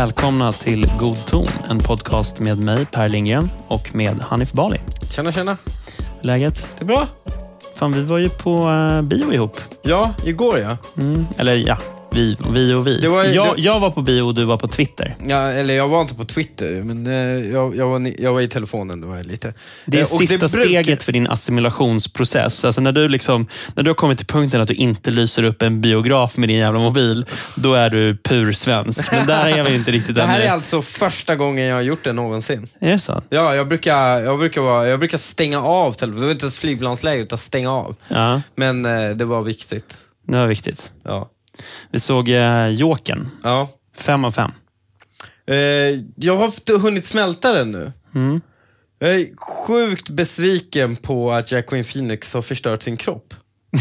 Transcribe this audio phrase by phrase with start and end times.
[0.00, 4.80] Välkomna till God ton, en podcast med mig Per Lindgren och med Hanif Bali.
[5.10, 5.56] Tjena, tjena.
[6.20, 6.66] Läget?
[6.78, 7.06] Det är bra.
[7.76, 9.60] Fan, vi var ju på uh, bio ihop.
[9.82, 10.76] Ja, igår ja.
[10.96, 11.26] Mm.
[11.36, 11.78] Eller ja,
[12.12, 13.00] vi, vi och vi.
[13.00, 15.16] Det var jag, det- jag var på bio och du var på Twitter.
[15.26, 15.36] ja.
[15.50, 19.00] Eller jag var inte på Twitter, men eh, jag, jag, var, jag var i telefonen.
[19.00, 19.54] Det var lite.
[19.86, 22.64] Det är Eh, och sista brukar- steget för din assimilationsprocess.
[22.64, 25.62] Alltså när, du liksom, när du har kommit till punkten att du inte lyser upp
[25.62, 27.24] en biograf med din jävla mobil,
[27.56, 29.12] då är du pur svensk.
[29.12, 30.46] Men där är vi inte riktigt Det här ännu.
[30.46, 32.68] är alltså första gången jag har gjort det någonsin.
[32.80, 33.22] Är det så?
[33.30, 36.20] Ja, jag brukar, jag brukar, vara, jag brukar stänga av telefonen.
[36.20, 37.96] Det var inte flygplansläge, utan stänga av.
[38.08, 39.94] Ja, Men eh, det var viktigt.
[40.26, 40.92] det var viktigt.
[41.04, 41.30] Ja.
[41.90, 43.28] Vi såg uh, Jokern.
[43.42, 43.68] ja.
[43.96, 44.50] Fem av fem.
[45.50, 45.56] Eh,
[46.16, 47.92] jag har inte hunnit smälta den nu.
[48.14, 48.40] Mm.
[48.98, 53.34] Jag är sjukt besviken på att Jacqueline Phoenix har förstört sin kropp.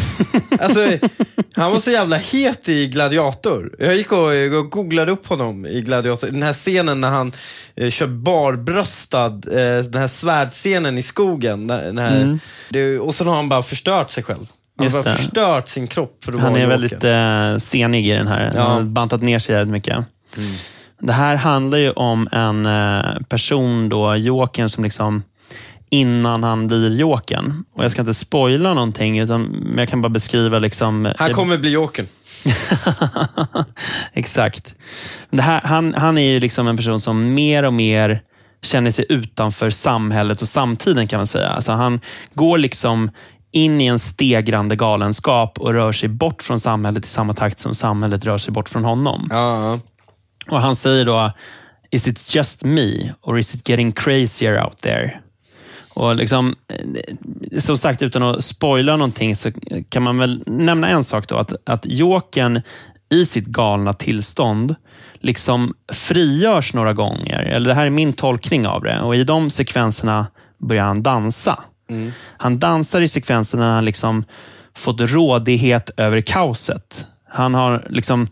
[0.59, 1.07] alltså,
[1.55, 3.75] han var så jävla het i Gladiator.
[3.79, 6.27] Jag gick och, googlade upp honom i Gladiator.
[6.27, 7.31] Den här scenen när han
[7.75, 11.67] eh, kör barbröstad, eh, den här svärdscenen i skogen.
[11.67, 12.39] Den här,
[12.69, 14.45] det, och sen har han bara förstört sig själv.
[14.79, 18.51] Han har förstört sin kropp för att Han är väldigt eh, senig i den här.
[18.55, 18.61] Ja.
[18.61, 19.97] Han har bantat ner sig jävligt mycket.
[20.99, 25.23] Det här handlar ju om en eh, person, då, Jokern, som liksom
[25.89, 27.63] innan han blir Jokern.
[27.73, 31.13] Och jag ska inte spoila någonting, utan, men jag kan bara beskriva liksom...
[31.17, 32.07] Han kommer bli Jokern.
[34.13, 34.75] Exakt.
[35.31, 38.21] Här, han, han är ju liksom en person som mer och mer
[38.61, 41.49] känner sig utanför samhället och samtiden kan man säga.
[41.49, 41.99] Alltså han
[42.33, 43.11] går liksom
[43.51, 47.75] in i en stegrande galenskap och rör sig bort från samhället i samma takt som
[47.75, 49.27] samhället rör sig bort från honom.
[49.29, 49.79] Ja,
[50.49, 51.31] Och Han säger då,
[51.91, 55.19] is it just me or is it getting crazier out there?
[55.93, 59.51] Och liksom, eh, som sagt, utan att spoila någonting så
[59.89, 61.37] kan man väl nämna en sak då.
[61.37, 62.61] Att, att Jokern
[63.11, 64.75] i sitt galna tillstånd
[65.19, 67.39] liksom frigörs några gånger.
[67.39, 69.01] Eller det här är min tolkning av det.
[69.01, 70.27] Och I de sekvenserna
[70.57, 71.59] börjar han dansa.
[72.37, 74.23] Han dansar i sekvenserna när han liksom
[74.75, 77.05] fått rådighet över kaoset.
[77.29, 78.27] Han har liksom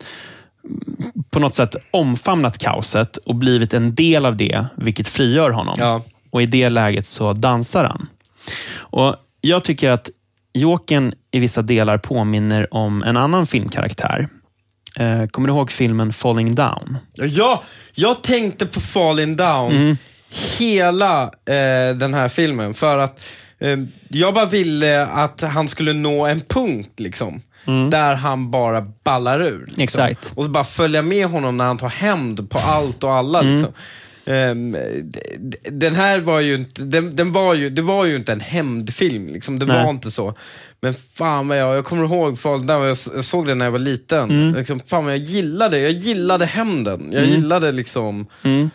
[1.29, 5.75] på något sätt omfamnat kaoset och blivit en del av det, vilket frigör honom.
[5.79, 6.03] Ja.
[6.29, 8.07] Och i det läget så dansar han.
[8.75, 10.09] Och Jag tycker att
[10.53, 14.27] Jokern i vissa delar påminner om en annan filmkaraktär.
[14.95, 16.97] Eh, kommer du ihåg filmen Falling Down?
[17.15, 17.63] Ja,
[17.93, 19.97] jag tänkte på Falling Down Mm.
[20.57, 22.73] hela eh, den här filmen.
[22.73, 23.21] För att
[24.09, 27.41] jag bara ville att han skulle nå en punkt liksom.
[27.91, 29.65] Där han bara ballar ur.
[29.77, 30.01] Liksom.
[30.01, 30.11] Mm.
[30.11, 30.31] Exakt.
[30.35, 33.41] Och så bara följa med honom när han tar hämnd på allt och alla.
[33.41, 33.53] Mm.
[33.55, 33.73] Liksom.
[34.25, 34.71] Ehm,
[35.39, 38.39] d- den här var ju inte, den, den var ju, det var ju inte en
[38.39, 39.27] hämndfilm.
[39.27, 39.59] Liksom.
[39.59, 39.83] Det Nej.
[39.83, 40.33] var inte så.
[40.81, 44.29] Men fan vad jag, jag kommer ihåg jag, såg den när jag var liten.
[44.29, 44.55] Mm.
[44.55, 47.09] Liksom, fan vad jag gillade, jag gillade hämnden.
[47.11, 48.69] Jag gillade liksom Mm.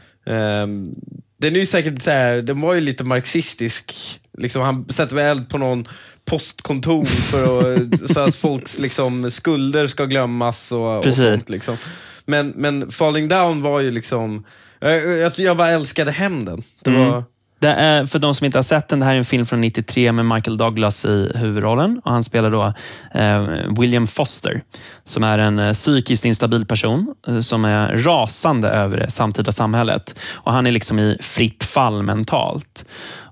[1.42, 4.20] Den är ju säkert så här, den var ju lite marxistisk.
[4.38, 5.88] Liksom, han sätter väl eld på någon
[6.24, 11.22] postkontor för, att, för att folks liksom, skulder ska glömmas och, och Precis.
[11.22, 11.48] sånt.
[11.48, 11.76] Liksom.
[12.24, 14.44] Men, men Falling Down var ju liksom,
[14.80, 16.62] jag, jag, jag bara älskade hämnden.
[16.82, 17.24] Det var, Det
[17.68, 20.12] är, för de som inte har sett den, det här är en film från 93
[20.12, 22.00] med Michael Douglas i huvudrollen.
[22.04, 22.74] Och han spelar då
[23.20, 23.42] eh,
[23.80, 24.62] William Foster,
[25.04, 30.18] som är en eh, psykiskt instabil person eh, som är rasande över det samtida samhället.
[30.34, 32.84] Och Han är liksom i fritt fall mentalt.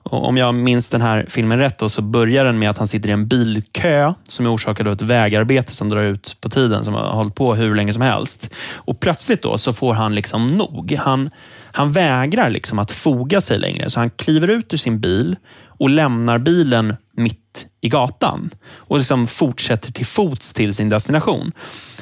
[0.03, 2.89] Och om jag minns den här filmen rätt då, så börjar den med att han
[2.89, 6.85] sitter i en bilkö som är orsakad av ett vägarbete som drar ut på tiden,
[6.85, 8.51] som har hållit på hur länge som helst.
[8.75, 10.99] Och Plötsligt då så får han liksom nog.
[11.01, 11.31] Han,
[11.73, 15.37] han vägrar liksom att foga sig längre, så han kliver ut ur sin bil
[15.67, 21.53] och lämnar bilen mitt i gatan och liksom fortsätter till fots till sin destination.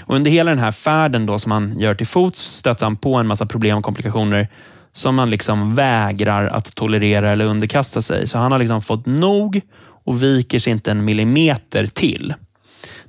[0.04, 3.14] Och under hela den här färden då som han gör till fots stöter han på
[3.14, 4.48] en massa problem och komplikationer
[4.92, 8.28] som han liksom vägrar att tolerera eller underkasta sig.
[8.28, 9.60] Så han har liksom fått nog
[10.04, 12.34] och viker sig inte en millimeter till.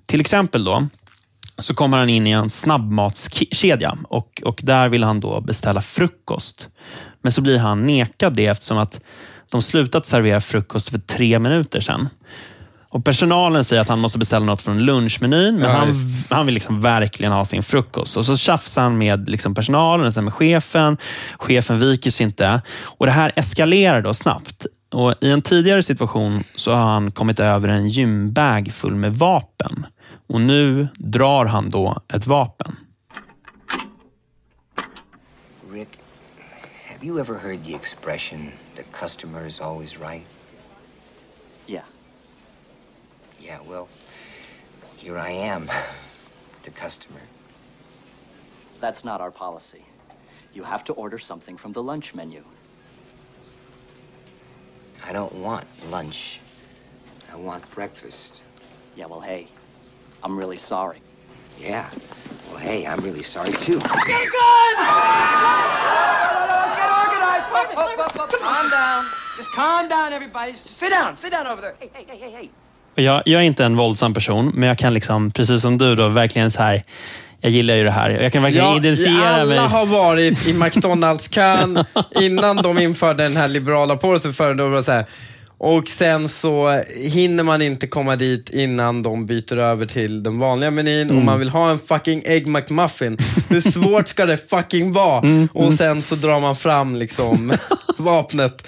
[0.06, 0.88] Till exempel då,
[1.62, 6.70] så kommer han in i en snabbmatskedja och, och där vill han då beställa frukost.
[7.22, 9.02] Men så blir han nekad det eftersom att
[9.52, 12.10] de slutat servera frukost för tre minuter sedan.
[12.92, 15.96] Och Personalen säger att han måste beställa något från lunchmenyn, men Ja, han,
[16.30, 18.18] han vill liksom verkligen ha sin frukost.
[18.18, 20.98] Och Så tjafsar han med liksom personalen och sen med chefen.
[21.38, 22.62] Chefen viker sig inte.
[22.82, 24.66] Och Det här eskalerar då snabbt.
[24.92, 29.86] Och I en tidigare situation så har han kommit över en gymbag full med vapen.
[30.30, 32.78] Och Nu drar han då ett vapen.
[35.70, 36.00] Rick,
[36.86, 40.26] have you ever heard the expression, the customer is always right?
[41.68, 41.84] Yeah.
[43.40, 43.88] Yeah, well,
[44.98, 45.66] here I am,
[46.64, 47.22] the customer.
[48.80, 49.84] That's not our policy.
[50.54, 52.44] You have to order something from the lunch menu.
[55.08, 56.40] I don't want lunch.
[57.34, 58.44] I want breakfast.
[58.96, 59.48] Yeah, well, hey,
[60.24, 60.98] I'm really sorry.
[61.62, 61.86] Yeah.
[62.50, 63.80] Well, hey, I'm really sorry too.
[68.42, 69.06] Calm down.
[69.38, 70.52] Just calm down, everybody.
[70.52, 71.18] Just sit down.
[71.18, 71.74] Sit down over there.
[71.80, 72.50] Hey, hey, hey, hey, hey.
[73.06, 76.08] Jag, jag är inte en våldsam person, men jag kan liksom, precis som du, då,
[76.08, 76.82] verkligen så här.
[77.42, 78.10] Jag gillar ju det här.
[78.10, 79.58] Jag kan verkligen Ja, identifiera alla mig.
[79.58, 81.86] har varit i McDonalds-kön
[82.22, 85.06] innan de införde den här liberala policy för det var så här.
[85.62, 90.72] Och sen så hinner man inte komma dit innan de byter över till den vanliga
[90.72, 91.18] menyn Mm.
[91.18, 93.18] och man vill ha en fucking Egg McMuffin.
[93.50, 95.20] Hur svårt ska det fucking vara?
[95.22, 97.54] Mm, Och sen så drar man fram liksom
[97.98, 98.68] vapnet.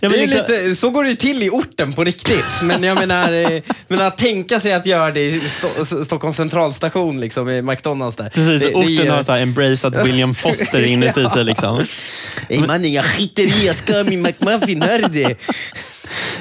[0.00, 2.44] Ja, det är liksom- lite, så går det ju till i orten på riktigt.
[2.62, 7.20] Men jag menar, eh, men att tänka sig att göra det i Sto- Stockholms centralstation,
[7.20, 8.30] liksom, i McDonalds där.
[8.30, 11.44] Precis, det, det orten ger- har så här embraceat William Foster inuti sig.
[11.44, 11.86] Liksom.
[12.48, 15.34] Ey mannen, jag skiter i, jag ska ha min McMuffin, hör du det?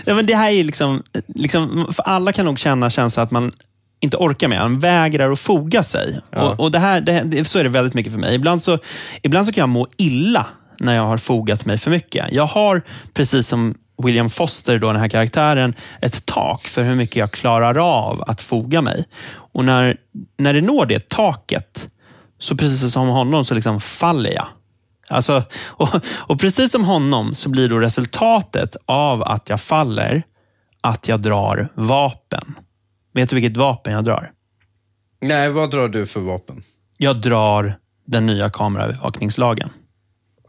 [0.06, 3.52] Ja, men det här är liksom, liksom, för alla kan nog känna känslan att man
[4.00, 4.60] inte orkar med.
[4.60, 6.20] Man vägrar att foga sig.
[6.36, 8.36] Och, och det här, det, det, så är det väldigt mycket för mig.
[8.36, 8.78] Ibland så,
[9.22, 10.48] ibland så kan jag må illa
[10.80, 12.26] när jag har fogat mig för mycket.
[12.32, 12.82] Jag har,
[13.14, 17.78] precis som William Foster, då, den här karaktären, ett tak för hur mycket jag klarar
[17.78, 19.06] av att foga mig.
[19.34, 19.98] Och när,
[20.38, 21.90] när det når det taket,
[22.40, 24.48] så precis som honom så liksom faller jag.
[25.08, 30.24] Alltså, och, och precis som honom så blir då resultatet av att jag faller
[30.82, 32.56] att jag drar vapen.
[33.14, 34.32] Vet du vilket vapen jag drar?
[35.22, 36.64] Nej, vad drar du för vapen?
[36.98, 37.76] Jag drar
[38.08, 39.70] den nya kameraövervakningslagen.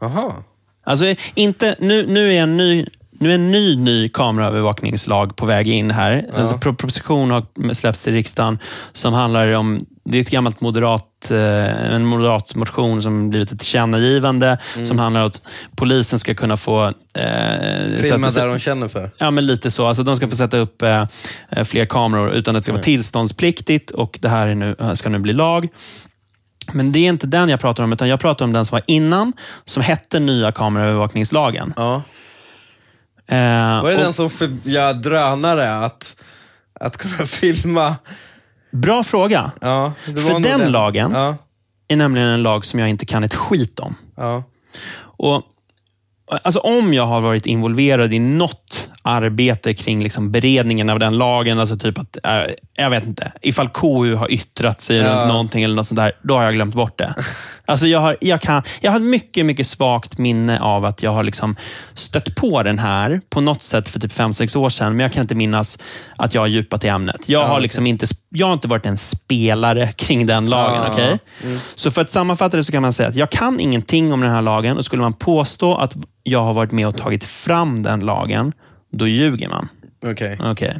[0.01, 0.33] Aha.
[0.83, 2.85] Alltså, inte, nu, nu är en ny
[3.19, 6.29] nu är en ny, ny kameraövervakningslag på väg in här.
[6.35, 8.59] Alltså, pro- proposition har släppts till riksdagen
[8.93, 13.59] som handlar om, det är ett gammalt moderat, eh, en moderat motion som blivit ett
[13.59, 14.57] tillkännagivande
[14.87, 15.41] som handlar om att
[15.75, 16.85] polisen ska kunna få...
[16.85, 16.91] Eh,
[18.01, 19.11] Filma sätta- där de känner för.
[19.17, 19.87] Ja, men lite så.
[19.87, 21.05] Alltså, de ska få sätta upp eh,
[21.49, 25.09] eh, fler kameror utan att det ska vara tillståndspliktigt och det här är nu, ska
[25.09, 25.67] nu bli lag.
[26.73, 28.83] Men det är inte den jag pratar om, utan jag pratar om den som var
[28.87, 29.33] innan,
[29.65, 31.73] som hette nya kameraövervakningslagen.
[31.77, 32.01] Ja.
[33.27, 36.15] Eh, Var det och- den som förbjöd drönare att,
[36.79, 37.95] att kunna filma?
[38.75, 39.51] Bra fråga.
[39.61, 41.35] Ja, För nog den lagen Ja,
[41.87, 43.95] är nämligen en lag som jag inte kan ett skit om.
[44.17, 44.43] ja.
[45.17, 45.41] Och,
[46.43, 51.59] alltså om jag har varit involverad i något arbete kring liksom beredningen av den lagen,
[51.59, 52.41] alltså typ att, äh,
[52.77, 55.07] jag vet inte, ifall KU har yttrat sig Ja.
[55.19, 57.13] runt någonting eller något sånt där, då har jag glömt bort det.
[57.67, 61.23] Alltså jag, har, jag, kan, jag har mycket, mycket svagt minne av att jag har
[61.23, 61.55] liksom
[61.93, 65.11] stött på den här på något sätt för typ fem sex år sedan, men jag
[65.13, 65.77] kan inte minnas
[66.15, 67.29] att jag har djupat i ämnet.
[67.29, 70.81] Jag, har, liksom inte, sp- jag har inte varit en spelare kring den lagen.
[70.85, 70.91] Ja.
[70.91, 71.19] okej?
[71.75, 74.31] Så för att sammanfatta det så kan man säga att jag kan ingenting om den
[74.31, 77.99] här lagen och skulle man påstå att jag har varit med och tagit fram den
[77.99, 78.53] lagen,
[78.91, 79.69] då ljuger man.
[80.05, 80.37] Okej.
[80.43, 80.79] Okej.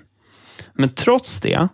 [0.73, 1.67] Men trots det,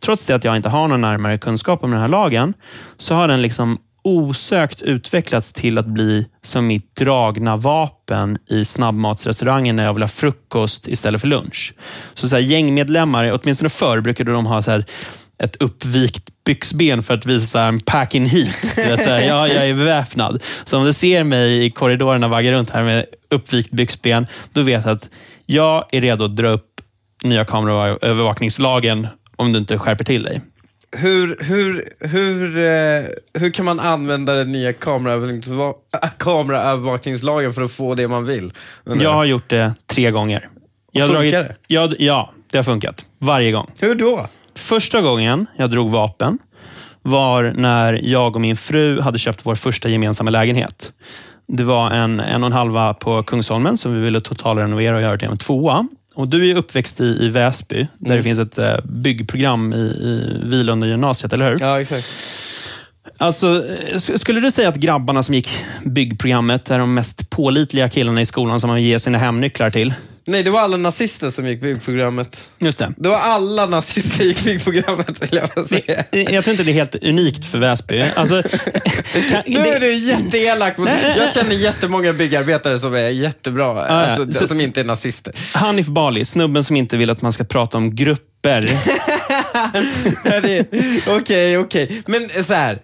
[0.00, 2.54] trots det att jag inte har någon närmare kunskap om den här lagen,
[2.96, 9.76] så har den liksom osökt utvecklats till att bli som mitt dragna vapen i snabbmatsrestaurangen
[9.76, 11.74] när jag vill ha frukost istället för lunch.
[12.14, 14.84] Så, så här, gängmedlemmar, åtminstone förr, brukade de ha så här,
[15.38, 18.74] ett uppvikt byxben för att visa en pack in heat.
[18.76, 20.42] Du vet, så här, ja, jag är beväpnad.
[20.64, 24.84] Så om du ser mig i korridorerna vagga runt här med uppvikt byxben, då vet
[24.84, 25.10] jag att
[25.46, 26.80] jag är redo att dra upp
[27.24, 29.06] nya kameraövervakningslagen
[29.36, 30.40] om du inte skärper till dig.
[30.96, 37.72] Hur, hur, hur, eh, hur kan man använda den nya kameraövervakningsla- äh, kameraövervakningslagen för att
[37.72, 38.52] få det man vill?
[38.84, 40.48] undrar Jag har gjort det tre gånger.
[40.92, 41.74] Jag har Funkar dragit, det?
[41.74, 43.06] Jag, ja, det har funkat.
[43.18, 43.70] Varje gång.
[43.80, 44.26] Hur då?
[44.54, 46.38] Första gången jag drog vapen
[47.02, 50.92] var när jag och min fru hade köpt vår första gemensamma lägenhet.
[51.54, 55.18] Det var en en och en halva på Kungsholmen som vi ville totalrenovera och göra
[55.18, 55.86] till en tvåa.
[56.14, 60.40] Och du är uppväxt i, i Väsby, där det finns ett eh, byggprogram i, i
[60.44, 61.60] Vilunda gymnasiet, eller hur?
[61.60, 62.06] Ja, exakt.
[63.18, 65.50] Alltså, eh, sk- skulle du säga att grabbarna som gick
[65.84, 69.94] byggprogrammet är de mest pålitliga killarna i skolan som man ger sina hemnycklar till?
[70.26, 72.50] Nej, det var alla nazister som gick byggprogrammet.
[72.58, 72.92] Just det.
[72.96, 76.04] Det var alla nazister som gick byggprogrammet, vill jag bara säga.
[76.10, 78.02] Jag tror inte det är helt unikt för Väsby.
[78.14, 78.42] Alltså,
[79.30, 80.76] kan, Nu är du jätteelak.
[80.78, 80.88] mot-.
[81.16, 83.82] Jag känner jättemånga byggarbetare som är jättebra, ja.
[83.82, 85.34] alltså, Så- som inte är nazister.
[85.54, 88.70] Hanif Bali, snubben som inte vill att man ska prata om grupper.
[91.16, 92.02] Okej, okej.
[92.06, 92.78] Men så här.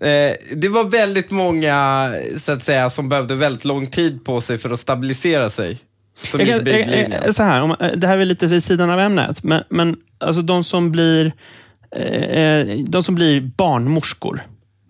[0.00, 4.58] Eh, det var väldigt många så att säga, som behövde väldigt lång tid på sig
[4.58, 5.78] för att stabilisera sig.
[6.22, 7.34] Som Jag gick bygglinjen.
[7.34, 10.64] så här, om, det här är lite vid sidan av ämnet, men, men alltså de
[10.64, 11.32] som blir,
[11.96, 14.42] eh, de som blir barnmorskor.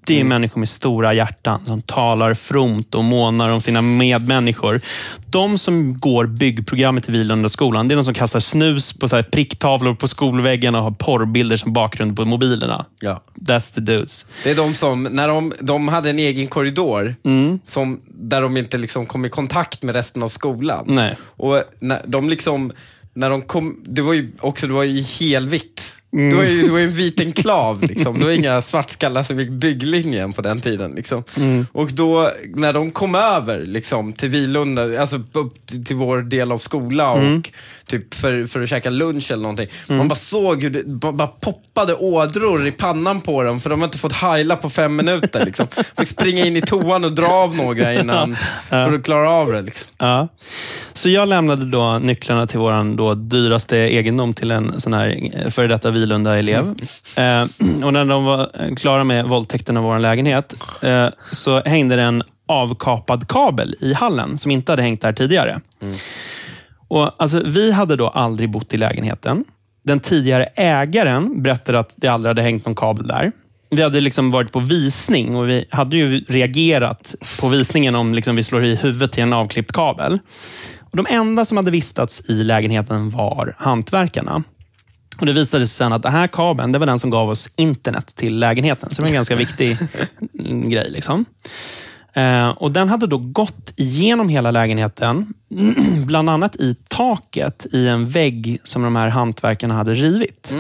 [0.07, 4.81] Det är människor med stora hjärtan som talar fromt och månar om sina medmänniskor.
[5.27, 9.95] De som går byggprogrammet i Vilundaskolan, det är de som kastar snus på så pricktavlor
[9.95, 12.85] på skolväggarna och har porrbilder som bakgrund på mobilerna.
[13.01, 13.23] Ja.
[13.41, 14.27] That's the dudes.
[14.45, 17.59] Det är de som, när de, de hade en egen korridor, Mm.
[17.65, 20.85] som, där de inte liksom kom i kontakt med resten av skolan.
[20.89, 21.17] Nej.
[21.23, 22.73] Och när de liksom,
[23.15, 25.97] när de kom, det var ju också, det var ju helvitt.
[26.13, 26.31] Mm.
[26.31, 28.19] Det var ju det var ju en vit enklav, liksom.
[28.19, 30.93] det var inga svartskallar som gick bygglinjen på den tiden.
[30.95, 31.25] Liksom.
[31.37, 31.67] Mm.
[31.73, 36.59] Och då, när de kom över liksom, till Vilunda, alltså upp till, vår del av
[36.59, 37.43] skola och Mm.
[37.87, 39.69] typ för, för att käka lunch eller någonting.
[39.89, 43.81] Man bara såg hur det ba- bara poppade ådror i pannan på dem, för de
[43.81, 45.45] har inte fått heila på fem minuter.
[45.47, 45.67] Liksom.
[45.99, 48.37] Fick springa in i toan och dra av några innan,
[48.69, 49.63] för att klara av det.
[49.63, 49.89] Liksom.
[49.99, 50.29] Ja.
[50.93, 55.49] Så jag lämnade då nycklarna till vår då dyraste egendom till en sån här eh,
[55.51, 56.75] före detta Vilunda-elev.
[57.17, 57.43] Eh,
[57.85, 62.23] och när de var klara med våldtäkten av vår lägenhet eh, så hängde det en
[62.49, 65.61] avkapad kabel i hallen som inte hade hängt där tidigare.
[66.89, 69.45] Och alltså, Vi hade då aldrig bott i lägenheten.
[69.85, 73.33] Den tidigare ägaren berättade att det aldrig hade hängt någon kabel där.
[73.71, 78.37] Vi hade liksom varit på visning och vi hade ju reagerat på visningen om liksom
[78.37, 80.19] vi slår i huvudet till en avklippt kabel.
[80.91, 84.43] Och De enda som hade vistats i lägenheten var hantverkarna.
[85.21, 87.51] Och Det visade sig sen att den här kabeln det var den som gav oss
[87.57, 88.89] internet till lägenheten.
[88.91, 89.77] Så det var en ganska viktig
[90.71, 90.91] grej.
[90.91, 91.25] Liksom.
[92.13, 95.35] Eh, och Den hade då gått igenom hela lägenheten,
[96.07, 100.53] bland annat i taket i en vägg som de här hantverkarna hade rivit.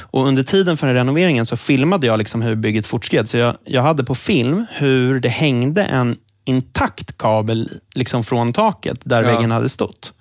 [0.00, 3.28] Och Under tiden för renoveringen så filmade jag liksom hur bygget fortskred.
[3.28, 8.98] Så jag, jag hade på film hur det hängde en intakt kabel liksom från taket
[9.04, 9.34] där Ja.
[9.34, 10.12] väggen hade stått.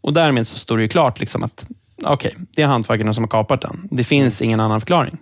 [0.00, 1.64] Och Därmed så står det ju klart liksom att
[2.06, 3.88] okej, det är hantverkarna som har kapat den.
[3.90, 5.18] Det finns ingen annan förklaring.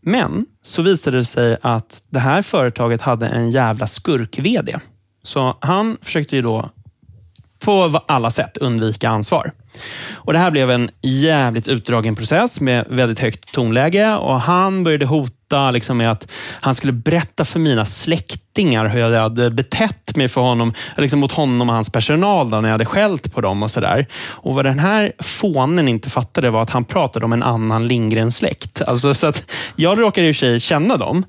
[0.00, 4.78] Men så visade det sig att det här företaget hade en jävla skurk-VD.
[5.22, 6.70] Så han försökte ju då
[7.66, 9.52] på alla sätt undvika ansvar.
[10.14, 15.06] Och Det här blev en jävligt utdragen process med väldigt högt tonläge och han började
[15.06, 16.28] hota liksom med att
[16.60, 21.32] han skulle berätta för mina släktingar hur jag hade betett mig för honom, liksom mot
[21.32, 24.06] honom och hans personal då, när jag hade skällt på dem och sådär.
[24.28, 28.82] Och Vad den här fånen inte fattade var att han pratade om en annan Lindgren-släkt.
[28.82, 31.24] Alltså, så att jag råkade i och för sig känna dem,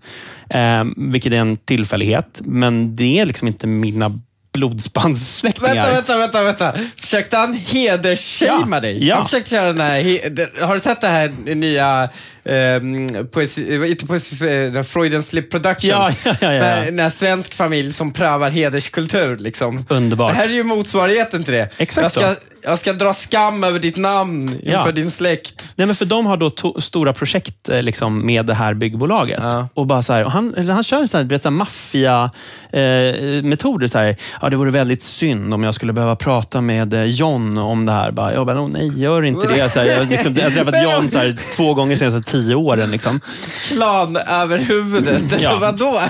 [0.49, 4.19] eh, vilket är en tillfällighet, men det är liksom inte mina
[4.57, 5.73] blodsbandssläktingar.
[5.91, 6.73] Vänta, vänta, vänta, vänta.
[7.01, 9.07] Försökte han hedersshamea Ja, dig?
[9.07, 9.15] ja.
[9.15, 12.09] Han försökte köra den här, har du sett det här nya,
[12.49, 14.35] um, poesi, inte poesi,
[14.75, 15.89] eh, Freud and Slip Production?
[15.89, 16.59] Ja, ja, ja, ja.
[16.61, 19.37] När, när svensk familj som prövar hederskultur.
[19.37, 19.85] Liksom.
[19.89, 20.31] Underbart.
[20.31, 21.69] Det här är ju motsvarigheten till det.
[21.77, 24.91] Exakt jag ska, jag ska dra skam över ditt namn inför Ja.
[24.91, 25.73] din släkt.
[25.75, 29.39] Nej, men för de har då to- stora projekt eh, liksom, med det här byggbolaget.
[29.43, 29.67] Ja.
[29.73, 32.31] Och bara så här, och han, han kör så här, så här maffia
[32.71, 33.87] eh, metoder.
[33.87, 37.57] Så här, ja, det vore väldigt synd om jag skulle behöva prata med eh, John
[37.57, 38.11] om det här.
[38.11, 39.69] Bara, jag bara, oh, nej, gör inte det.
[39.69, 42.91] Så här, jag, liksom, jag har träffat John så här, två gånger senaste tio åren.
[42.91, 43.19] Liksom.
[43.67, 45.23] Klan över huvudet.
[45.41, 45.57] Ja.
[45.61, 46.01] Vadå?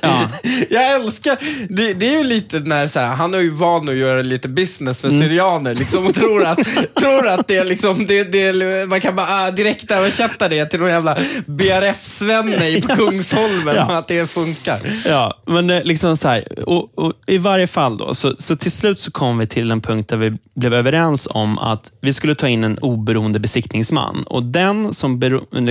[0.00, 0.28] Ja.
[0.70, 1.36] Jag älskar,
[1.68, 4.48] det, det är ju lite när så här, han är ju van att göra lite
[4.48, 5.18] business Mm.
[5.18, 6.58] med syrianer liksom, och tror att,
[6.94, 10.80] tror att det är liksom, det, det, man kan bara ah, direkt översätta det till
[10.80, 13.98] någon jävla BRF-svenne på Kungsholmen Ja.
[13.98, 14.78] att det funkar.
[15.06, 18.72] Ja, men eh, liksom så här, och, och I varje fall, då, så, så till
[18.72, 22.34] slut så kom vi till en punkt där vi blev överens om att vi skulle
[22.34, 24.22] ta in en oberoende besiktningsman.
[24.26, 25.18] Och Den som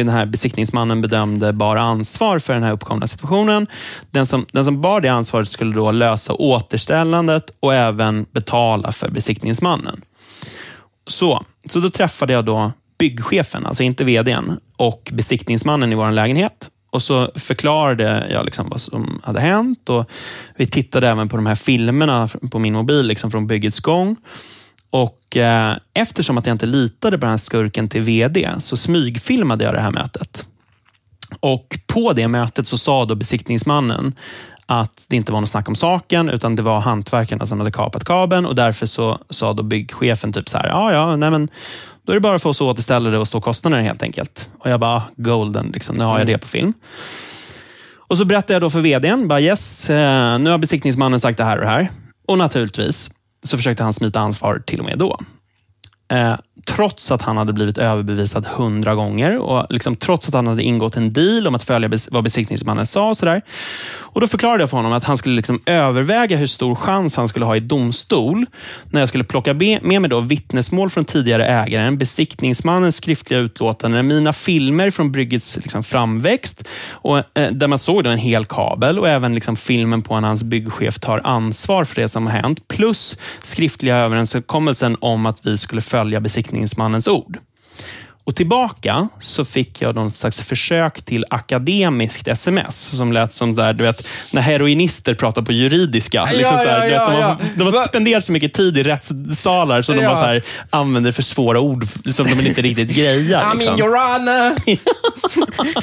[0.04, 3.68] den här besiktningsmannen bedömde bar ansvar för den här uppkomna situationen.
[4.12, 9.10] Den som, den som bar det ansvaret skulle då lösa återställandet och även betala för
[9.10, 10.02] besiktningsmannen.
[11.08, 16.70] Så, så då träffade jag då byggchefen, alltså inte vdn, och besiktningsmannen i vår lägenhet.
[16.90, 19.90] Och så förklarade jag liksom vad som hade hänt.
[19.90, 20.10] och
[20.58, 24.16] Vi tittade även på de här filmerna på min mobil liksom från byggets gång.
[24.96, 29.64] Och eh, Eftersom att jag inte litade på den här skurken till vd så smygfilmade
[29.64, 30.46] jag det här mötet.
[31.40, 34.14] Och På det mötet så sa då besiktningsmannen
[34.66, 38.04] att det inte var något snack om saken, utan det var hantverkarna som hade kapat
[38.04, 41.50] kabeln och därför så sa då byggchefen typ så här, ja, ja, nej men
[42.06, 44.50] då är det bara för oss att återställa det och stå kostnader helt enkelt.
[44.60, 46.74] Och jag bara, golden, liksom, nu har jag det på film.
[48.08, 51.44] Och så berättade jag då för vdn, bara yes, eh, nu har besiktningsmannen sagt det
[51.44, 51.90] här och det här.
[52.28, 53.10] Och naturligtvis
[53.46, 55.20] så försökte han smita ansvar till och med då.
[56.08, 56.36] Eh,
[56.66, 60.98] trots att han hade blivit överbevisad hundra gånger och liksom, trots att han hade ingått
[60.98, 63.10] en deal om att följa bes vad besiktningsmannen sa.
[63.10, 63.42] Och, så där.
[63.98, 67.28] och Då förklarade jag för honom att han skulle liksom överväga hur stor chans han
[67.28, 68.46] skulle ha i domstol
[68.90, 74.34] när jag skulle plocka med mig då vittnesmål från tidigare ägaren, besiktningsmannens skriftliga utlåtanden, mina
[74.34, 79.10] filmer från bryggets liksom, framväxt, och, eh, där man såg då en hel kabel och
[79.10, 83.18] även liksom, filmen på när hans byggchef tar ansvar för det som har hänt, plus
[83.42, 87.38] skriftliga överenskommelsen om att vi skulle följa följa besiktningsmannens ord.
[88.28, 93.74] Och Tillbaka så fick jag någon slags försök till akademiskt sms som lät som där,
[93.74, 96.26] du vet, när heroinister pratar på juridiska.
[96.26, 97.38] Liksom så här, ja, vet, ja, de, har, ja.
[97.56, 100.10] de har Va- spenderat så mycket tid i rättssalar så de Ja.
[100.10, 103.54] bara så här, använder för svåra ord som de inte riktigt grejar.
[103.54, 103.76] I liksom.
[103.76, 104.56] mean your honor.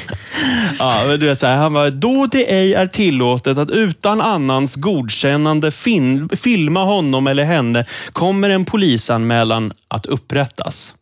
[0.79, 4.75] Ja, du vet, så här, han var då det ej är tillåtet att utan annans
[4.75, 10.93] godkännande fin filma honom eller henne kommer en polisanmälan att upprättas.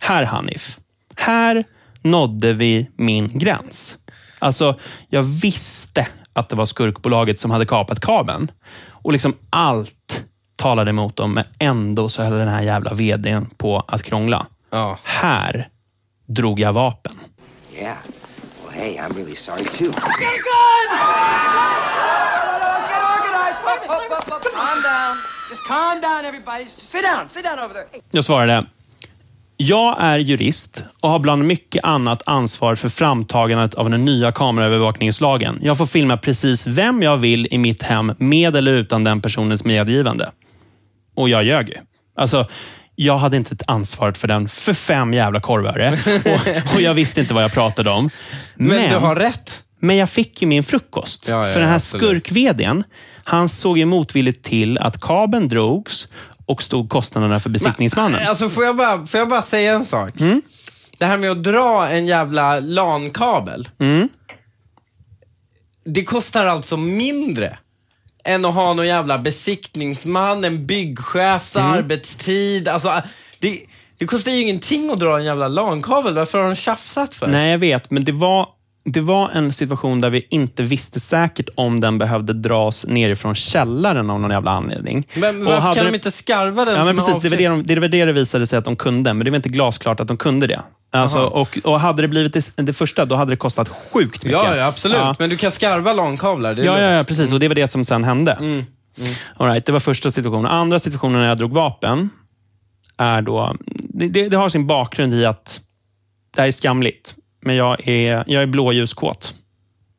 [0.00, 0.78] Här Hanif,
[1.16, 1.64] här
[2.02, 3.96] nådde vi min gräns.
[4.38, 4.78] Alltså,
[5.08, 8.50] jag visste att det var skurkbolaget som hade kapat kabeln.
[8.88, 10.24] Och liksom allt
[10.56, 14.46] talade emot dem, men ändå så höll den här jävla vdn på att krångla.
[14.70, 14.98] Ja.
[15.04, 15.68] Här
[16.26, 17.12] drog jag vapen.
[17.74, 17.96] Yeah.
[18.62, 19.88] Well, hey, I'm really sorry too.
[19.88, 20.04] Up, up,
[24.32, 24.52] up.
[24.54, 25.18] Calm down.
[25.50, 26.62] Just calm down, everybody.
[26.62, 27.28] Just sit down.
[27.28, 27.86] Sit down over there.
[27.92, 28.00] Hey.
[28.10, 28.66] Jag svarade,
[29.60, 35.58] jag är jurist och har bland mycket annat ansvar för framtagandet av den nya kameraövervakningslagen.
[35.62, 39.64] Jag får filma precis vem jag vill i mitt hem med eller utan den personens
[39.64, 40.30] medgivande.
[41.16, 41.76] Och jag ljög ju.
[42.16, 42.46] Alltså,
[42.94, 45.98] jag hade inte ett ansvar för den för fem jävla korvöre.
[46.24, 48.10] Och, och jag visste inte vad jag pratade om.
[48.54, 49.62] Men, du har rätt.
[49.80, 51.28] Men jag fick ju min frukost.
[51.28, 52.30] Ja, ja, för den här skurk
[53.24, 56.08] han såg ju motvilligt till att kabeln drogs
[56.50, 58.20] och stod kostnaderna för besiktningsmannen.
[58.28, 60.20] Alltså får jag bara, får jag bara säga en sak?
[60.20, 60.42] Mm.
[60.98, 63.68] Det här med att dra en jävla LAN-kabel.
[63.78, 64.08] Mm.
[65.84, 67.58] Det kostar alltså mindre
[68.24, 71.70] än att ha någon jävla besiktningsman, en byggchefs Mm.
[71.70, 72.68] arbetstid.
[72.68, 73.02] Alltså,
[73.38, 73.56] det,
[73.98, 76.14] det kostar ju ingenting att dra en jävla LAN-kabel.
[76.14, 77.26] Varför har de tjafsat för?
[77.26, 78.48] Nej, jag vet, men det var,
[78.84, 84.10] det var en situation där vi inte visste säkert om den behövde dras nerifrån källaren
[84.10, 85.08] av någon jävla anledning.
[85.14, 87.48] Men Och varför hade kan de inte skarva den Ja, men precis, det, var det,
[87.48, 90.00] de, det var det det visade sig att de kunde, men det var inte glasklart
[90.00, 90.62] att de kunde det.
[90.92, 91.26] Alltså, Aha.
[91.26, 94.42] och, och hade det blivit det, det första, då hade det kostat sjukt mycket.
[94.42, 94.98] Ja, ja, absolut.
[94.98, 95.16] Ja.
[95.18, 97.32] Men du kan skarva är Ja, ja, ja, precis.
[97.32, 98.32] Och det var det som sen hände.
[98.32, 98.64] Mm.
[99.36, 100.46] All right, det var första situationen.
[100.46, 102.10] Andra situationen när jag drog vapen,
[103.00, 105.60] är då, det, det, det har sin bakgrund i att
[106.34, 109.34] det här är skamligt, men jag är, jag är blåljuskåt.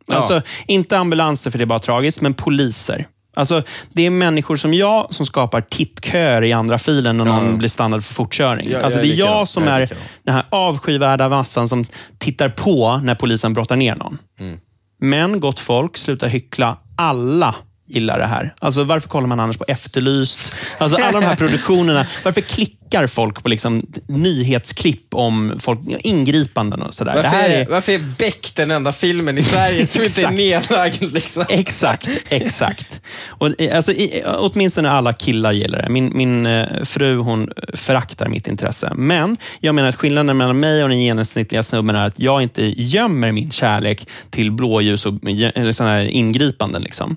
[0.07, 0.15] Ja.
[0.15, 3.07] Alltså, inte ambulanser, för det är bara tragiskt, men poliser.
[3.33, 7.69] Alltså, det är människor som jag som skapar tittköer i andra filen när någon blir
[7.69, 8.69] stannad för fortkörning.
[8.69, 11.85] Ja, alltså, det är jag som Jag är den här avskyvärda massan som
[12.17, 14.17] tittar på när polisen brottar ner någon.
[14.39, 14.59] Mm.
[14.99, 16.77] Men gott folk, sluta hyckla.
[16.97, 17.55] Alla
[17.87, 18.53] gillar det här.
[18.59, 20.53] Alltså, varför kollar man annars på Efterlyst?
[20.79, 22.05] Alltså, alla de här produktionerna.
[22.23, 27.15] Varför klickar folk på liksom nyhetsklipp om folk, ingripanden och sådär?
[27.15, 31.13] Varför, är, varför är Beck den enda filmen i Sverige som inte är nedlagd?
[31.13, 31.45] Liksom?
[31.49, 33.01] Exakt, exakt.
[33.27, 35.89] Och, eh, alltså, i, åtminstone alla killar gillar det.
[35.89, 38.93] Min, min eh, fru hon föraktar mitt intresse.
[38.95, 42.81] Men jag menar att skillnaden mellan mig och den genomsnittliga snubben är att jag inte
[42.81, 46.81] gömmer min kärlek till blåljus och eh, eller såna här ingripanden.
[46.81, 47.15] Liksom.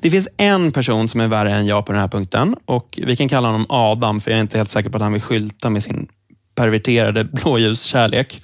[0.00, 3.16] Det finns en person som är värre än jag på den här punkten och vi
[3.16, 5.70] kan kalla honom Adam, för jag är inte helt säker på att han vill skylta
[5.70, 6.08] med sin
[6.54, 8.42] perverterade blåljuskärlek.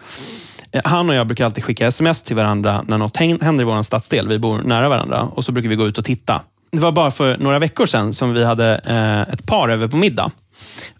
[0.73, 3.83] Eh, han och jag brukar alltid skicka sms till varandra när något händer i vår
[3.83, 4.29] stadsdel.
[4.29, 6.43] Vi bor nära varandra och så brukar vi gå ut och titta.
[6.73, 9.97] Det var bara för några veckor sedan som vi hade eh, ett par över på
[9.97, 10.31] middag.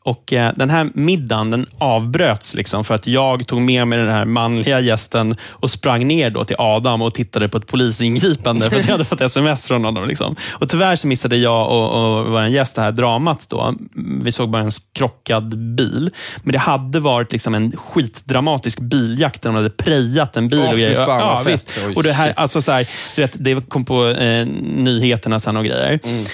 [0.03, 4.11] Och eh, Den här middagen den avbröts liksom för att jag tog med mig den
[4.11, 8.79] här manliga gästen och sprang ner då till Adam och tittade på ett polisingripande för
[8.79, 10.09] att jag hade fått sms från honom.
[10.09, 10.37] Liksom.
[10.51, 13.47] Och Tyvärr så missade jag och, och vår gäst det här dramat.
[13.49, 13.75] Då.
[14.23, 16.11] Vi såg bara en krockad bil.
[16.43, 20.61] Men det hade varit liksom en skitdramatisk biljakt där de hade prejat en bil.
[20.63, 21.07] Åh, och grejer.
[21.07, 21.79] fan, ja, visst.
[21.87, 25.65] Oj, Och det, här, alltså så här, vet, det kom på eh, nyheterna sen och
[25.65, 26.01] grejer.
[26.05, 26.25] Mm.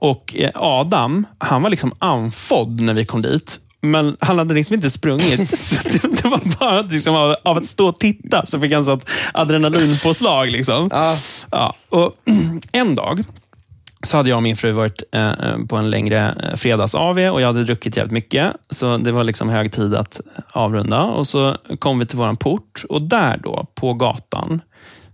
[0.00, 3.60] Och eh, Adam, han var liksom andfådd när vi kom dit.
[3.82, 5.58] Men han hade liksom inte sprungit.
[5.58, 8.84] Så det, det var bara liksom av, av att stå och titta så fick han
[8.84, 10.50] sånt adrenalinpåslag.
[10.50, 10.88] Liksom.
[10.92, 11.16] Ja.
[11.50, 12.12] Ja, och
[12.72, 13.24] en dag
[14.02, 15.32] så hade jag och min fru varit eh,
[15.68, 18.52] på en längre eh, fredags-AV och jag hade druckit jävligt mycket.
[18.70, 20.20] Så det var liksom hög tid att
[20.52, 21.02] avrunda.
[21.02, 24.60] Och så kom vi till våran port och där då, på gatan,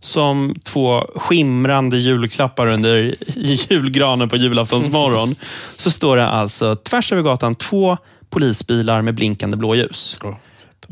[0.00, 5.34] som två skimrande julklappar under julgranen på julaftonsmorgon,
[5.76, 7.96] så står det alltså tvärs över gatan två
[8.30, 10.18] polisbilar med blinkande blåljus.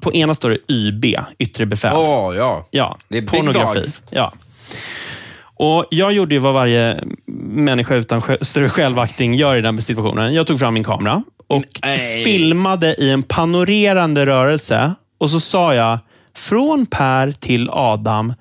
[0.03, 1.05] På ena står det YB,
[1.39, 1.93] yttre befäl.
[1.97, 2.67] Åh, ja.
[2.71, 3.85] Ja, Det är pornografi.
[4.11, 4.33] Ja.
[5.57, 10.35] Och Jag gjorde ju vad varje människa utan större självaktning gör i den situationen.
[10.35, 12.25] Jag tog fram min kamera och Nej.
[12.25, 14.95] filmade i en panorerande rörelse.
[15.19, 15.99] Och så sa jag,
[16.35, 18.35] från Per till Adam,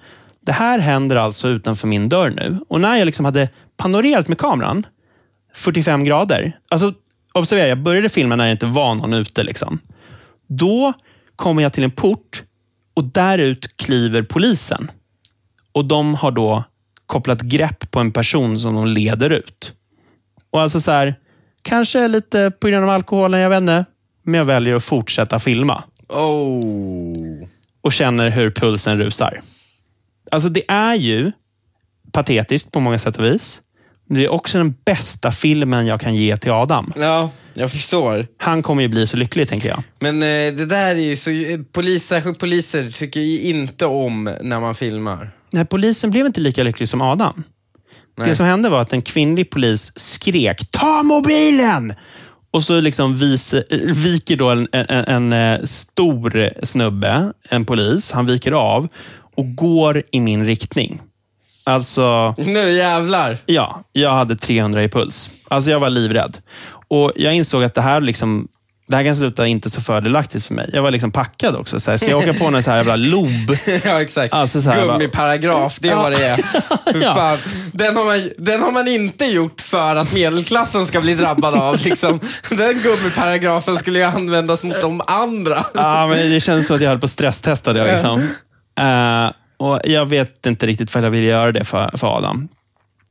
[0.45, 2.60] det här händer alltså utanför min dörr nu.
[2.69, 4.86] Och när jag liksom hade panorerat med kameran,
[5.53, 6.60] 45 grader.
[6.69, 6.93] Alltså,
[7.34, 9.43] observera, jag började filma när jag inte var någon ute.
[9.43, 9.79] Liksom.
[10.47, 10.93] Då
[11.36, 12.43] kommer jag till en port
[12.93, 14.91] och därut kliver polisen.
[15.71, 16.63] Och de har då
[17.06, 19.73] kopplat grepp på en person som de leder ut.
[20.51, 21.15] Och alltså så här,
[21.62, 23.86] kanske lite på grund av alkoholen, jag vet inte.
[24.23, 27.47] Men jag väljer att fortsätta filma Oh.
[27.82, 29.41] och känner hur pulsen rusar.
[30.34, 31.32] Alltså det är ju
[32.12, 33.62] patetiskt på många sätt och vis.
[34.08, 36.93] Men det är också den bästa filmen jag kan ge till Adam.
[36.96, 38.28] Ja, jag förstår.
[38.38, 39.84] Han kommer ju bli så lycklig, tänker jag.
[40.00, 41.30] Men eh, det där är ju så...
[41.72, 45.30] Polis, särskilt poliser tycker ju inte om när man filmar.
[45.52, 47.43] Nej, polisen blev inte lika lycklig som Adam.
[48.17, 48.30] Nej.
[48.30, 51.93] Det som hände var att en kvinnlig polis skrek “Ta mobilen!”
[52.52, 53.54] Och så liksom vis,
[53.93, 58.88] viker då en, en, en, eh, stor snubbe, en polis, han viker av
[59.36, 61.02] och går i min riktning.
[61.65, 63.38] Alltså, Nu jävlar.
[63.46, 65.30] ja, jag hade 300 i puls.
[65.48, 66.38] Alltså jag var livrädd.
[66.88, 68.48] Och Jag insåg att det här liksom
[68.88, 70.69] det här kan sluta inte så fördelaktigt för mig.
[70.74, 71.80] Jag var liksom packad också.
[71.80, 73.58] Så här, ska jag åka på någon så här jävla lob?
[73.84, 74.34] ja, exakt.
[74.34, 76.39] Alltså så här, Gummiparagraf, det är vad det är.
[77.02, 77.15] Ja.
[77.15, 77.38] fan.
[77.74, 81.80] Den, har man, den har man inte gjort för att medelklassen ska bli drabbad av.
[81.86, 82.19] Liksom.
[82.50, 85.65] Den gummiparagrafen skulle ju användas mot de andra.
[85.74, 87.91] Ja, men det känns som att jag höll på att stresstesta det.
[87.93, 88.28] Liksom.
[88.79, 92.47] Eh, och jag vet inte riktigt för jag ville göra det för, för Adam.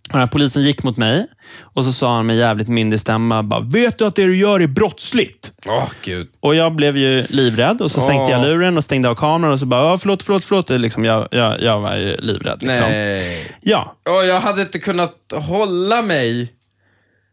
[0.08, 1.26] Och den här polisen gick mot mig
[1.60, 4.60] och så sa han med jävligt myndig stämma, bara, vet du att det du gör
[4.60, 5.52] är brottsligt?
[5.66, 6.28] Åh, gud.
[6.40, 9.60] Och jag blev ju livrädd och så sänkte jag luren och stängde av kameran och
[9.60, 10.70] så bara, "Ja, förlåt, förlåt, förlåt.
[10.70, 12.62] Liksom, jag, jag, jag var ju livrädd.
[12.62, 12.84] Liksom.
[12.88, 13.56] Nej.
[13.60, 16.52] Ja, Och jag hade inte kunnat hålla mig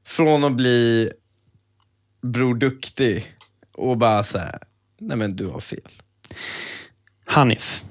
[0.08, 1.10] från att bli
[2.22, 3.26] Bror Duktig
[3.78, 4.60] och bara säga,
[5.00, 5.80] nej men du har fel.
[7.26, 7.84] Hanif.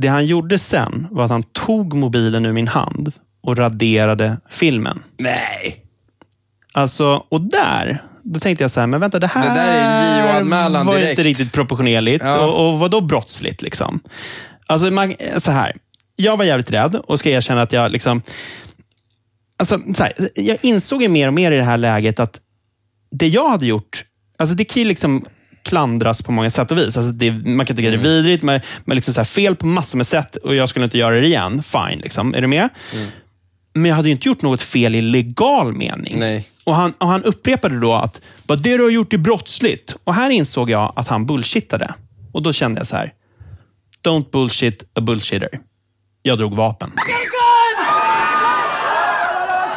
[0.00, 5.02] Det han gjorde sen var att han tog mobilen ur min hand och raderade filmen.
[5.16, 5.84] Nej.
[6.74, 9.72] Alltså, och där, då tänkte jag så här, men vänta, det här Det där
[10.40, 11.10] är var direkt.
[11.10, 12.24] inte riktigt proportionerligt.
[12.24, 12.46] Ja.
[12.46, 13.62] Och, och vad då brottsligt?
[13.62, 14.00] Liksom?
[14.66, 15.72] Alltså, man, så här.
[16.16, 18.22] Jag var jävligt rädd och ska erkänna att jag liksom...
[19.56, 22.40] Alltså, så här, jag insåg ju mer och mer i det här läget att
[23.10, 24.04] det jag hade gjort,
[24.38, 25.24] alltså det kan ju liksom
[25.68, 26.96] klandras på många sätt och vis.
[26.96, 28.02] Alltså det, man kan tycka Mm.
[28.02, 30.68] det är vidrigt, men, men liksom så här, fel på massor med sätt och jag
[30.68, 31.62] skulle inte göra det igen.
[31.62, 32.34] Fine, liksom.
[32.34, 32.68] är du med?
[32.94, 33.08] Mm.
[33.74, 36.18] Men jag hade ju inte gjort något fel i legal mening.
[36.18, 36.48] Nej.
[36.64, 39.96] Och han, och han upprepade då att "Vad det du har gjort är brottsligt.
[40.04, 41.94] Och här insåg jag att han bullshittade.
[42.32, 43.12] Och då kände jag så här.
[44.04, 45.48] Don't bullshit a bullshitter.
[46.22, 46.90] Jag drog vapen.
[46.90, 46.98] Let's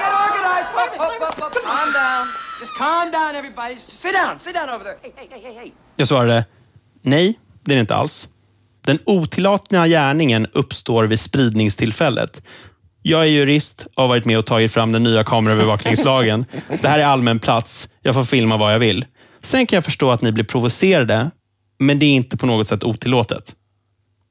[0.01, 0.71] get organized.
[0.84, 1.54] Up, up, up, up.
[1.65, 2.27] Calm down.
[2.60, 3.75] Just calm down, everybody.
[3.75, 4.39] Sit down.
[4.39, 4.97] Sit down over there.
[5.01, 5.71] Hey, hey, hey, hey.
[5.95, 6.45] Jag svarade,
[7.01, 8.27] nej, det är det inte alls.
[8.85, 12.41] Den otillåtna gärningen uppstår vid spridningstillfället.
[13.01, 16.45] Jag är jurist och har varit med och tagit fram den nya kameraövervakningslagen.
[16.81, 17.87] Det här är allmän plats.
[18.01, 19.05] Jag får filma vad jag vill.
[19.41, 21.31] Sen kan jag förstå att ni blir provocerade,
[21.79, 23.55] men det är inte på något sätt otillåtet.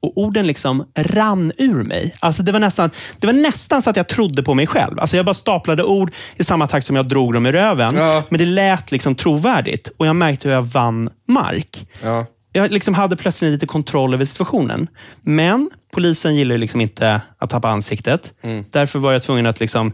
[0.01, 2.15] Och orden liksom rann ur mig.
[2.19, 4.99] Alltså det, var nästan, det var nästan så att jag trodde på mig själv.
[4.99, 7.95] Alltså jag bara staplade ord i samma takt som jag drog dem i röven.
[7.95, 8.23] Ja.
[8.29, 11.87] Men det lät liksom trovärdigt och jag märkte hur jag vann mark.
[12.03, 12.25] Ja.
[12.53, 14.87] Jag liksom hade plötsligt lite kontroll över situationen.
[15.21, 18.33] Men polisen gillar liksom inte att tappa ansiktet.
[18.69, 19.93] Därför var jag tvungen att liksom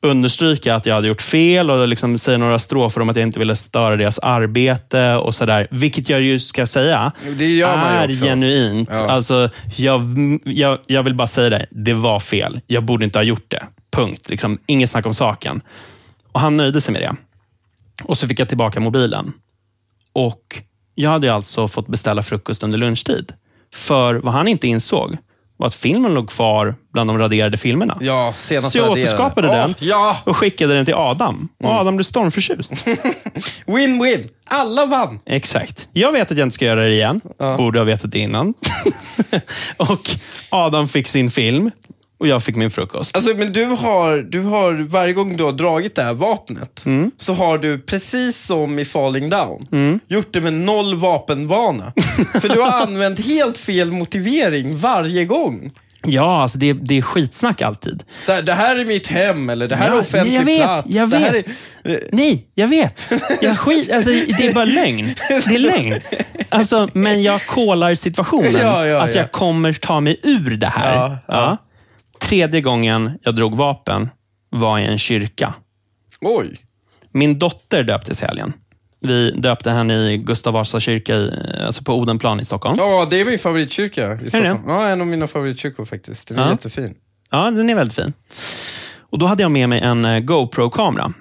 [0.00, 3.38] understryka att jag hade gjort fel och liksom säga några strofer om att jag inte
[3.38, 5.68] ville störa deras arbete och sådär.
[5.70, 8.88] Vilket jag ju ska säga ju är genuint.
[8.92, 9.10] Ja.
[9.10, 10.00] Alltså, jag,
[10.44, 12.60] jag, jag vill bara säga det, det var fel.
[12.66, 13.66] Jag borde inte ha gjort det.
[13.92, 14.28] Punkt.
[14.28, 15.60] Liksom, inget snack om saken.
[16.32, 17.16] Och Han nöjde sig med det.
[18.04, 19.32] Och så fick jag tillbaka mobilen.
[20.12, 20.62] Och
[20.94, 23.32] Jag hade alltså fått beställa frukost under lunchtid.
[23.74, 25.16] För vad han inte insåg
[25.56, 27.98] var att filmen låg kvar bland de raderade filmerna.
[28.00, 29.02] Ja, senast Så jag raderade.
[29.02, 31.48] återskapade den Ja, och skickade den till Adam.
[31.58, 31.76] Och Mm.
[31.80, 32.72] Adam blev stormförtjust.
[33.66, 34.28] win-win.
[34.48, 35.18] Alla vann.
[35.26, 35.88] Exakt.
[35.92, 37.20] Jag vet att jag inte ska göra det igen.
[37.58, 38.54] Borde ha vetat det innan.
[39.76, 40.10] och
[40.50, 41.70] Adam fick sin film
[42.18, 43.16] och jag fick min frukost.
[43.16, 47.10] Alltså, men du har, du har, varje gång du har dragit det här vapnet, Mm.
[47.18, 51.92] så har du precis som i Falling Down, gjort det med noll vapenvana.
[52.40, 55.70] För du har använt helt fel motivering varje gång.
[56.08, 58.02] Ja, alltså det, det är skitsnack alltid.
[58.26, 60.62] Så här, det här är mitt hem, eller det här Ja, är offentlig jag vet,
[60.62, 60.86] plats.
[60.90, 61.46] jag vet.
[61.84, 63.12] Är, Nej, jag vet.
[63.40, 65.14] Jag skit, alltså, det är bara lögn.
[65.28, 66.00] Det är lögn.
[66.48, 68.52] Alltså, men jag kollar situationen.
[68.60, 69.20] Ja, ja, att ja.
[69.20, 71.16] jag kommer ta mig ur det här.
[72.20, 74.08] Tredje gången jag drog vapen
[74.50, 75.54] var i en kyrka.
[76.20, 76.60] oj.
[77.12, 78.52] Min dotter döptes i helgen.
[79.00, 81.30] Vi döpte henne i Gustav Vasa kyrka i,
[81.66, 82.76] alltså på Odenplan i Stockholm.
[82.78, 84.28] Ja, det är min favoritkyrka i?
[84.28, 84.58] Stockholm.
[84.66, 86.28] Ja, en av mina favoritkyrkor faktiskt.
[86.28, 86.50] Den är Ja.
[86.50, 86.94] jättefin.
[87.30, 88.12] Ja, den är väldigt fin.
[89.10, 91.12] Och Då hade jag med mig en eh, GoPro-kamera.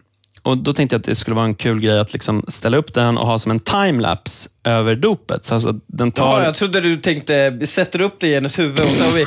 [0.41, 2.93] Och Då tänkte jag att det skulle vara en kul grej att liksom ställa upp
[2.93, 5.45] den och ha som en timelapse över dopet.
[5.45, 6.39] Så alltså, den tar...
[6.39, 9.11] Ja, jag trodde du tänkte, vi sätter upp det i hennes huvud och så har
[9.11, 9.25] vi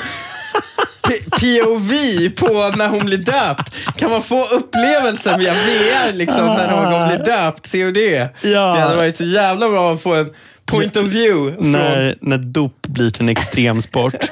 [1.31, 1.91] POV
[2.37, 3.75] på när hon blir döpt.
[3.97, 7.73] Kan man få upplevelsen via VR liksom, när någon blir döpt?
[7.73, 8.29] COD.
[8.53, 8.75] Ja.
[8.75, 10.31] Det hade varit så jävla bra att få en
[10.67, 14.15] point of view från när, när dop blir till en extremsport.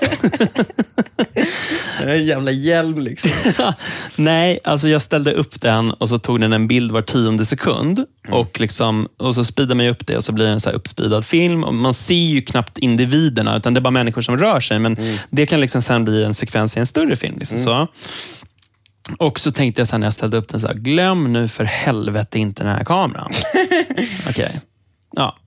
[2.14, 2.98] en jävla hjälm.
[2.98, 3.30] Liksom.
[4.16, 8.04] Nej, alltså jag ställde upp den och så tog den en bild var tionde sekund.
[8.28, 10.76] Och, liksom, och så speedar man upp det och så blir det en så här
[10.76, 11.64] uppspeedad film.
[11.64, 14.78] Och man ser ju knappt individerna, utan det är bara människor som rör sig.
[14.78, 17.38] Men det kan liksom sen bli en sekvens i en större film.
[17.38, 17.88] Liksom, så.
[19.18, 21.64] Och så tänkte jag sen när jag ställde upp den, så här, glöm nu för
[21.64, 23.32] helvete inte den här kameran.
[24.28, 24.60] Okej.
[25.16, 25.38] Ja.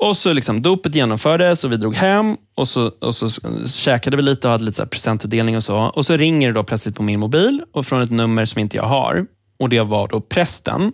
[0.00, 3.28] Och så liksom dopet genomfördes och vi drog hem och så, och så
[3.66, 5.76] käkade vi lite och hade lite så här presentutdelning och så.
[5.76, 8.76] Och så ringer det då plötsligt på min mobil och från ett nummer som inte
[8.76, 9.26] jag har.
[9.58, 10.92] Och Det var då prästen.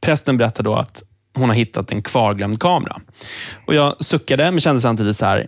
[0.00, 1.02] Prästen berättade då att
[1.34, 3.00] hon har hittat en kvarglömd kamera.
[3.66, 5.46] Och Jag suckade, men kände samtidigt så här,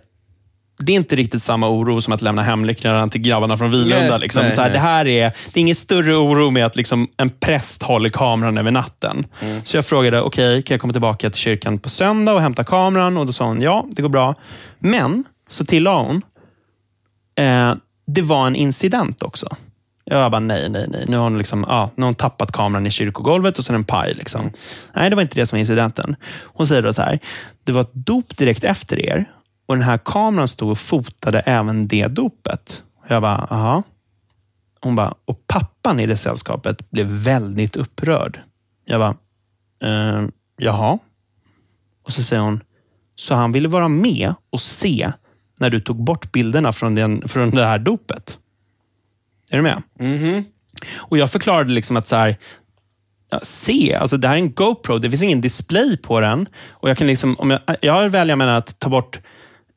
[0.77, 4.09] det är inte riktigt samma oro som att lämna hemnycklarna till grabbarna från Vilunda.
[4.09, 4.43] Nej, Liksom.
[4.43, 4.73] nej, så här, nej.
[4.73, 8.57] Det här är, det är ingen större oro med att liksom en präst håller kameran
[8.57, 9.25] över natten.
[9.41, 9.61] Mm.
[9.63, 13.17] Så jag frågade, okej, kan jag komma tillbaka till kyrkan på söndag och hämta kameran?
[13.17, 14.35] Och Då sa hon, ja, det går bra.
[14.79, 16.21] Men, så tillade hon,
[17.39, 17.73] eh,
[18.07, 19.55] det var en incident också.
[20.07, 21.05] Jag bara, nej, nej, nej.
[21.07, 23.83] Nu har hon, liksom, ja, nu har hon tappat kameran i kyrkogolvet och sen en
[23.83, 24.13] paj.
[24.13, 24.51] Liksom.
[24.93, 26.15] Nej, det var inte det som var incidenten.
[26.43, 27.19] Hon säger då så här,
[27.63, 29.25] det var ett dop direkt efter er
[29.65, 32.83] och den här kameran stod och fotade även det dopet.
[33.07, 33.83] Jag bara, aha.
[34.79, 38.39] Hon bara, och pappan i det sällskapet blev väldigt upprörd.
[38.85, 39.15] Jag bara,
[39.83, 40.23] eh,
[40.57, 40.99] jaha.
[42.03, 42.63] Och så säger hon,
[43.15, 45.11] så han ville vara med och se
[45.59, 48.37] när du tog bort bilderna från, den, från det här dopet.
[49.51, 49.81] Är du med?
[50.95, 52.37] Och Jag förklarade liksom att så här,
[53.31, 56.47] ja, se, alltså det här är en GoPro, det finns ingen display på den.
[56.69, 59.19] Och Jag kan liksom, om jag, jag välja mellan att ta bort,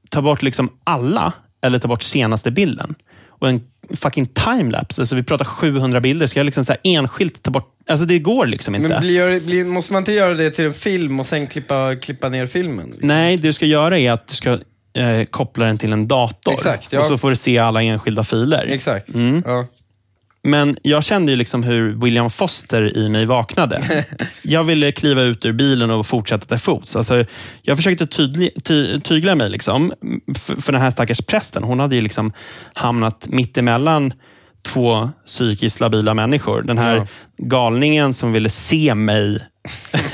[0.09, 2.95] ta bort liksom alla eller ta bort senaste bilden.
[3.29, 3.61] Och en
[3.97, 8.07] fucking timelapse, alltså vi pratar 700 bilder, ska jag liksom så enskilt ta bort, alltså
[8.07, 8.89] det går liksom inte.
[8.89, 12.29] Men blir, blir, måste man inte göra det till en film och sen klippa, klippa
[12.29, 12.95] ner filmen?
[12.99, 14.59] Nej, det du ska göra är att du ska
[14.97, 16.53] eh, koppla den till en dator.
[16.53, 17.01] Exakt, ja.
[17.01, 18.65] Och så får du se alla enskilda filer.
[18.69, 19.09] Exakt.
[19.45, 19.67] Ja.
[20.49, 24.05] Men jag kände ju liksom hur William Foster i mig vaknade.
[24.43, 26.97] Jag ville kliva ut ur bilen och fortsätta till fots.
[26.97, 27.25] Alltså,
[27.63, 29.93] jag försökte tydlig, ty, tygla mig liksom,
[30.39, 31.63] för, för den här stackars prästen.
[31.63, 32.33] Hon hade ju liksom
[32.75, 34.13] hamnat mitt emellan
[34.63, 36.63] två psykiskt labila människor.
[36.63, 37.07] Den här Ja.
[37.37, 39.39] galningen som ville se mig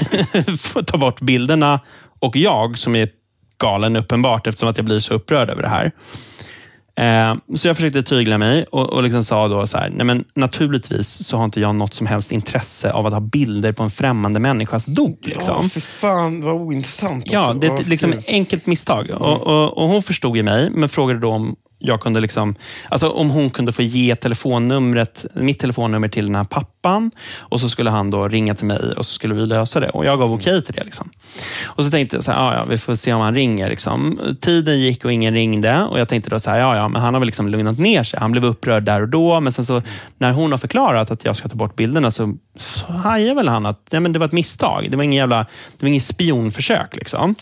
[0.87, 1.81] ta bort bilderna
[2.21, 3.09] och jag som är
[3.59, 5.93] galen uppenbart eftersom att jag blir så upprörd över det här.
[6.97, 10.25] Eh, så jag försökte tygla mig och, och liksom sa då så här, nej men
[10.35, 13.91] naturligtvis så har inte jag något som helst intresse av att ha bilder på en
[13.91, 15.19] främmande människas dop.
[15.23, 15.71] Ja, Liksom.
[15.71, 17.55] för fan vad ointressant Ja, också.
[17.55, 19.11] det är ett liksom enkelt misstag.
[19.11, 22.55] Och, och, och Hon förstod ju mig, men frågade då om jag kunde liksom,
[22.89, 27.69] alltså om hon kunde få ge telefonnumret, mitt telefonnummer till den här pappan och så
[27.69, 29.89] skulle han då ringa till mig och så skulle vi lösa det.
[29.89, 30.85] Och Jag gav okej till det.
[30.85, 31.11] Liksom.
[31.67, 33.69] Och så tänkte jag, så här, ja, ja, vi får se om han ringer.
[33.69, 34.19] Liksom.
[34.41, 37.15] Tiden gick och ingen ringde och jag tänkte då så här, ja, ja, men han
[37.15, 38.21] har väl liksom lugnat ner sig.
[38.21, 39.83] Han blev upprörd där och då, men sen så
[40.19, 43.67] när hon har förklarat att jag ska ta bort bilderna så, så hajar väl han
[43.67, 44.91] att ja, men det var ett misstag.
[44.91, 45.47] Det var ingen jävla,
[45.79, 46.97] det var spionförsök.
[46.97, 47.35] Liksom.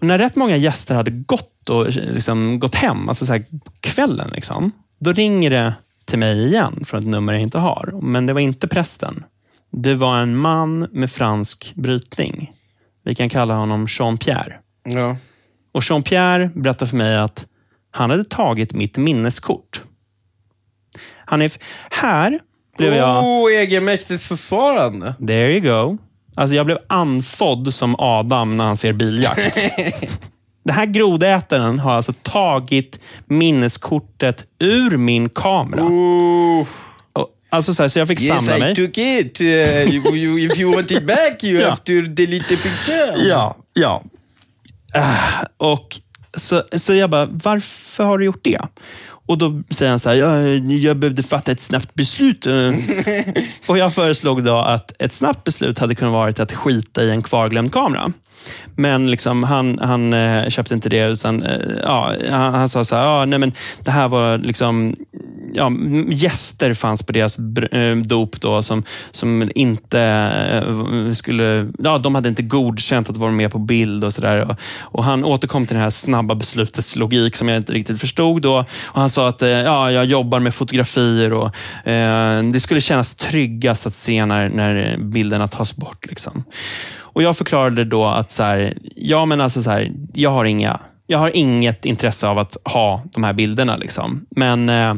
[0.00, 3.44] Och när rätt många gäster hade gått och liksom gått hem, alltså så här
[3.80, 7.98] kvällen, liksom, då ringer det till mig igen från ett nummer jag inte har.
[8.02, 9.24] Men det var inte prästen.
[9.72, 12.52] Det var en man med fransk brytning.
[13.04, 14.54] Vi kan kalla honom Jean-Pierre.
[14.84, 15.16] Ja.
[15.72, 17.46] Och Jean-Pierre berättade för mig att
[17.90, 19.82] han hade tagit mitt minneskort.
[21.24, 21.52] Han är...
[21.90, 22.40] Här
[22.78, 23.24] blev jag...
[23.24, 25.14] Oh, egenmäktigt förfarande.
[25.26, 25.98] There you go.
[26.36, 29.58] Alltså jag blev anfodd som Adam när han ser biljakt.
[30.64, 35.82] Den här grodätaren har alltså tagit minneskortet ur min kamera.
[35.84, 36.66] Oh.
[37.12, 38.74] Och, Alltså så, här, så jag fick Yes, samla I mig.
[38.74, 39.40] took it.
[39.40, 41.68] Uh, you, if you want it back you Ja.
[41.68, 43.28] have to delete the picture.
[43.28, 44.02] Ja, ja.
[44.94, 45.98] Ah, och
[46.36, 48.60] så, så jag bara, varför har du gjort det?
[49.30, 50.40] Och då säger han så här, ja,
[50.74, 52.46] jag behövde fatta ett snabbt beslut.
[52.46, 52.74] eh."
[53.66, 57.22] och jag föreslog då att ett snabbt beslut hade kunnat vara att skita i en
[57.22, 58.12] kvarglömd kamera.
[58.76, 62.96] Men liksom, han, han eh, köpte inte det, utan eh, ja, han, han sa så
[62.96, 63.52] här, ja, nej, men
[63.84, 64.94] det här var liksom
[65.54, 65.72] ja,
[66.08, 71.72] gäster fanns på deras eh, dop då som, som inte eh, skulle...
[71.78, 74.50] Ja, de hade inte godkänt att vara med på bild och sådär.
[74.50, 78.42] Och, och han återkom till det här snabba beslutets logik som jag inte riktigt förstod
[78.42, 78.64] då.
[78.84, 81.46] Och han sa att eh, ja, jag jobbar med fotografier och
[81.88, 86.06] eh, det skulle kännas tryggast att se när, när bilderna tas bort.
[86.06, 86.44] Liksom.
[87.12, 90.80] Och Jag förklarade då att så här, ja, men alltså så här, jag, har inga,
[91.06, 93.76] jag har inget intresse av att ha de här bilderna.
[93.76, 94.26] Liksom.
[94.30, 94.94] Men eh,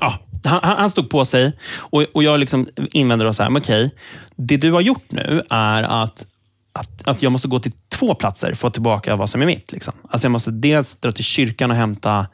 [0.00, 3.62] ja, han, han stod på sig och, och jag liksom invände då så här, men
[3.62, 3.90] okej,
[4.36, 6.26] det du har gjort nu är att,
[6.72, 9.46] att, att jag måste gå till två platser för att få tillbaka vad som är
[9.46, 9.72] mitt.
[9.72, 9.94] Liksom.
[10.10, 12.26] Alltså jag måste dels dra till kyrkan och hämta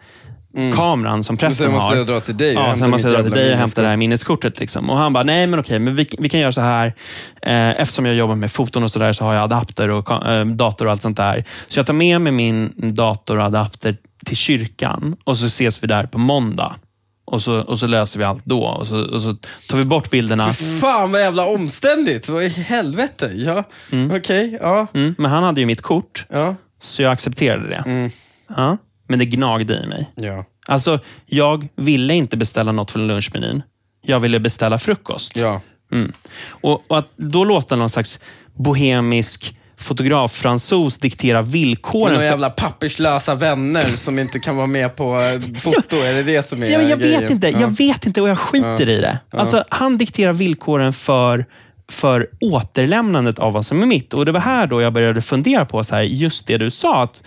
[0.75, 1.97] kameran som prästen sen måste har.
[1.97, 3.89] jag dra till dig och ja, sen måste jag dra till dig och hämta det
[3.89, 4.61] här minneskortet.
[4.61, 4.91] Liksom.
[4.91, 6.87] Och han bara, nej men okej, men vi, vi kan göra så här.
[7.43, 10.47] Eh, eftersom jag jobbar med foton och så där så har jag adapter och eh,
[10.47, 11.45] dator och allt sånt där.
[11.69, 13.97] Så jag tar med mig min dator och adapter
[14.27, 16.75] till kyrkan och så ses vi där på måndag.
[17.25, 18.63] Och så, och så löser vi allt då.
[18.65, 19.37] Och så, och så
[19.69, 20.53] tar vi bort bilderna.
[20.53, 22.29] Fan vad jävla omständigt.
[22.29, 23.31] Vad i helvete?
[23.35, 23.65] Ja,
[24.17, 24.87] okej, ja.
[24.95, 26.55] Mm, men han hade ju mitt kort, Ja.
[26.83, 28.11] så jag accepterade det.
[28.57, 28.77] Ja,
[29.09, 30.11] men det gnagde i mig.
[30.15, 30.45] Ja.
[30.67, 33.63] Alltså, jag ville inte beställa något från lunchmenyn.
[34.05, 35.37] Jag ville beställa frukost.
[35.37, 35.61] Ja.
[35.93, 36.13] Mm.
[36.49, 38.21] Och, och att då låta någon slags
[38.55, 42.13] bohemisk fotograf-fransos diktera villkoren.
[42.15, 46.43] Några jävla papperslösa vänner som inte kan vara med på eh, foto, är det det
[46.47, 47.21] som är Ja, men jag grejen?
[47.21, 47.61] vet inte, Ja.
[47.61, 49.19] jag vet inte och jag skiter i det.
[49.31, 51.45] Alltså, han dikterar villkoren för,
[51.93, 54.15] för återlämnandet av vad som är mitt.
[54.15, 57.03] Och Det var här då jag började fundera på så här, just det du sa.
[57.03, 57.23] att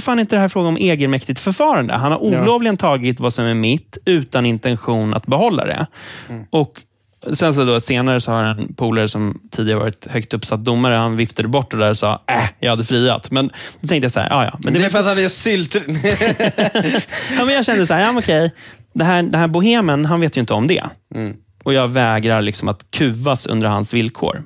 [0.00, 1.94] fan inte det här fråga om egenmäktigt förfarande.
[1.94, 5.86] Han har olovligen tagit vad som är mitt utan intention att behålla det.
[6.50, 6.80] Och
[7.32, 11.16] Sen så då, senare så har en polare som tidigare varit högt uppsatt domare, han
[11.16, 13.30] viftade bort det där och sa äh, jag hade friat.
[13.30, 14.58] Men då tänkte jag så här, ja ja.
[14.58, 15.74] Men Det det är för att han är sylt...
[17.38, 18.50] ja, men jag kände så här, ja, okej.
[18.92, 20.84] Det här, det här bohemen, han vet ju inte om det.
[21.64, 24.44] Och jag vägrar liksom att kuvas under hans villkor.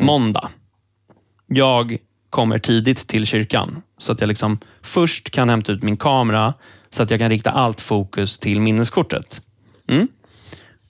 [0.00, 0.48] Måndag.
[1.46, 1.96] Jag
[2.30, 3.82] kommer tidigt till kyrkan.
[3.98, 6.54] Så att jag liksom först kan hämta ut min kamera
[6.90, 9.40] så att jag kan rikta allt fokus till minneskortet.
[9.88, 10.08] Mm.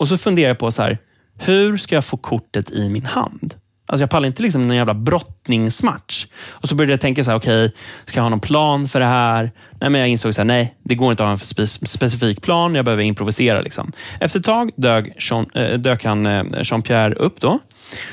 [0.02, 0.98] Och så funderar jag på så här,
[1.38, 3.54] hur ska jag få kortet i min hand?
[3.86, 6.26] Alltså jag pallar inte liksom en jävla brottningsmatch.
[6.48, 7.72] Och så började jag tänka så här, okej,
[8.04, 9.50] ska jag ha någon plan för det här?
[9.80, 12.42] Nej, men jag insåg så här, nej, det går inte att ha en spe- specifik
[12.42, 12.74] plan.
[12.74, 13.60] Jag behöver improvisera.
[13.60, 13.92] Liksom.
[14.20, 17.58] Efter ett tag dök, Jean, äh, dök han, eh, Jean-Pierre upp då.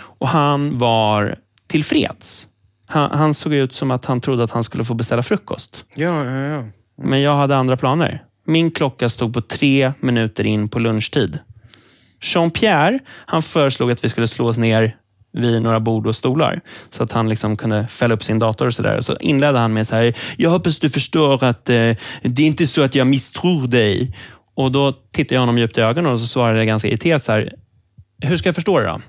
[0.02, 1.36] Och han var
[1.68, 2.48] tillfreds.
[2.88, 5.86] Han, han såg ut som att han trodde att han skulle få beställa frukost.
[5.96, 6.64] ja, ja, ja.
[7.04, 8.24] Men jag hade andra planer.
[8.46, 11.40] Min klocka stod på tre minuter in på lunchtid.
[12.22, 14.96] Jean-Pierre han föreslog att vi skulle slå oss ner
[15.34, 16.62] vid några bord och stolar.
[16.90, 19.02] Så att han liksom kunde fälla upp sin dator och sådär.
[19.02, 22.68] Så inledde han med så här, jag hoppas du förstår att eh, det är inte
[22.68, 24.16] så att jag misstror dig.
[24.56, 27.32] Och då tittade jag honom djupt i ögonen och så svarade jag ganska irriterat så
[27.32, 27.54] här,
[28.22, 29.02] hur ska jag förstå det då?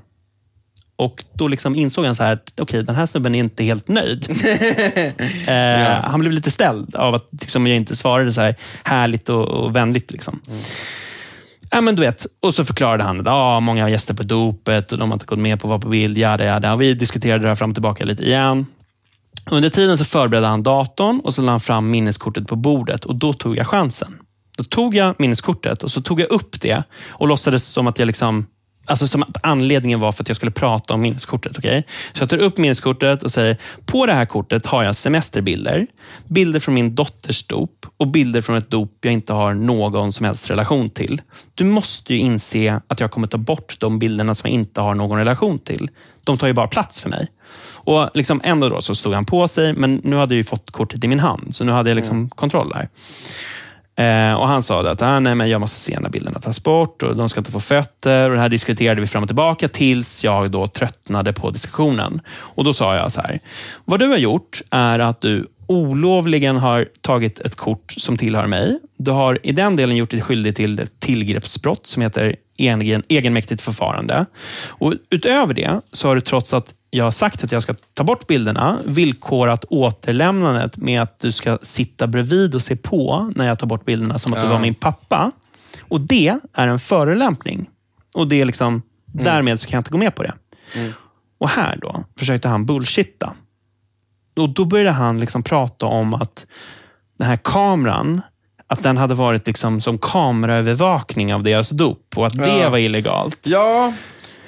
[0.96, 3.88] Och då liksom insåg han så här, att okej, den här snubben är inte helt
[3.88, 4.30] nöjd.
[5.48, 9.48] eh, Han blev lite ställd av att liksom, jag inte svarade så här härligt och,
[9.48, 10.10] och vänligt.
[10.10, 10.40] Liksom.
[11.70, 14.98] Ja, men du vet, och så förklarade han att ah, många gäster på dopet och
[14.98, 16.18] de har inte gått med på att vara på bild.
[16.18, 16.76] Jada, jada.
[16.76, 18.66] Vi diskuterade det här fram och tillbaka lite igen.
[19.50, 23.14] Under tiden så förberedde han datorn och så lade han fram minneskortet på bordet och
[23.14, 24.18] då tog jag chansen.
[24.56, 28.06] Då tog jag minneskortet och så tog jag upp det och låtsades som att jag
[28.06, 28.46] liksom
[28.90, 31.58] Alltså som att anledningen var för att jag skulle prata om minneskortet.
[31.58, 31.82] Okay?
[32.12, 35.86] Så jag tar upp minneskortet och säger, på det här kortet har jag semesterbilder,
[36.28, 40.26] bilder från min dotters dop och bilder från ett dop jag inte har någon som
[40.26, 41.22] helst relation till.
[41.54, 44.94] Du måste ju inse att jag kommer ta bort de bilderna som jag inte har
[44.94, 45.90] någon relation till.
[46.24, 47.26] De tar ju bara plats för mig.
[47.72, 50.70] Och liksom ändå då så stod han på sig, men nu hade jag ju fått
[50.70, 52.88] kortet i min hand, så nu hade jag liksom kontroll där.
[54.00, 57.02] Eh, och Han sa att ah, nej, men jag måste se när bilderna tas bort
[57.02, 58.30] och de ska inte få fötter.
[58.30, 62.20] Och Det här diskuterade vi fram och tillbaka tills jag då tröttnade på diskussionen.
[62.30, 63.38] Och Då sa jag så här.
[63.84, 68.78] Vad du har gjort är att du olovligen har tagit ett kort som tillhör mig.
[68.96, 73.62] Du har i den delen gjort dig skyldig till ett tillgreppsbrott som heter egen, egenmäktigt
[73.62, 74.26] förfarande.
[74.68, 78.04] Och Utöver det så har du trots att jag har sagt att jag ska ta
[78.04, 83.58] bort bilderna, villkorat återlämnandet med att du ska sitta bredvid och se på när jag
[83.58, 85.30] tar bort bilderna som att du var min pappa.
[85.80, 87.68] Och Det är en förolämpning.
[88.14, 88.82] Och det är liksom,
[89.12, 90.34] Därmed så kan jag inte gå med på det.
[91.38, 93.32] Och här då försökte han bullshitta.
[94.36, 96.46] Och Då började han liksom prata om att
[97.18, 98.20] den här kameran
[98.66, 102.70] att den hade varit liksom som kameraövervakning av deras dop och att det Ja.
[102.70, 103.38] var illegalt.
[103.42, 103.92] Ja,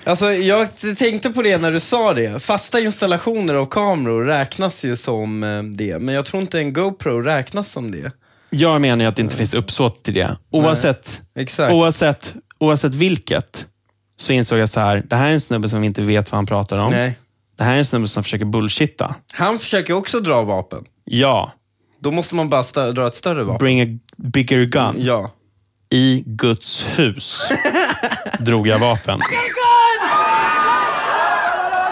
[0.04, 2.42] alltså jag tänkte på det när du sa det.
[2.42, 7.20] Fasta installationer av kameror räknas ju som eh, det, men jag tror inte en GoPro
[7.20, 8.12] räknas som det.
[8.50, 10.36] Jag menar ju att det inte finns uppsåt till det.
[10.50, 11.72] Oavsett, Exakt.
[11.72, 13.66] oavsett, oavsett vilket,
[14.16, 16.38] så insåg jag så här, det här är en snubbe som vi inte vet vad
[16.38, 16.90] han pratar om.
[16.90, 17.18] Nej.
[17.56, 19.14] Det här är en snubbe som försöker bullshitta.
[19.32, 20.84] Han försöker också dra vapen.
[21.04, 21.52] Ja,
[22.00, 23.58] Då måste man bara stö- dra ett större vapen.
[23.58, 24.94] bring a bigger gun.
[24.98, 25.30] Ja.
[25.90, 27.42] I Guds hus
[28.38, 29.20] drog jag vapen.
[29.20, 29.22] Let's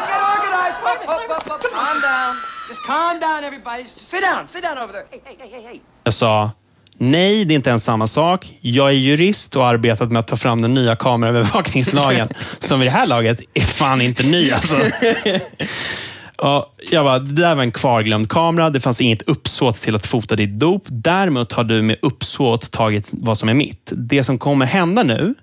[0.08, 0.80] get organized.
[0.82, 1.72] Up, up, up, up.
[1.74, 2.36] Calm down.
[2.68, 3.84] Just calm down, everybody.
[3.84, 4.48] Sit down.
[4.48, 5.04] Sit down over there.
[5.10, 5.80] Hey, hey, hey, hey.
[6.04, 6.50] Jag sa,
[6.98, 8.58] nej, det är inte ens samma sak.
[8.60, 12.28] Jag är jurist och har arbetat med att ta fram den nya kameraövervakningslagen,
[12.58, 14.50] som vid det här laget är fan inte ny.
[14.50, 14.74] Alltså.
[16.42, 18.70] Ja, jag bara, det där var en kvarglömd kamera.
[18.70, 20.82] Det fanns inget uppsåt till att fota ditt dop.
[20.86, 23.92] Däremot har du med uppsåt tagit vad som är mitt.
[23.96, 25.34] Det som kommer hända nu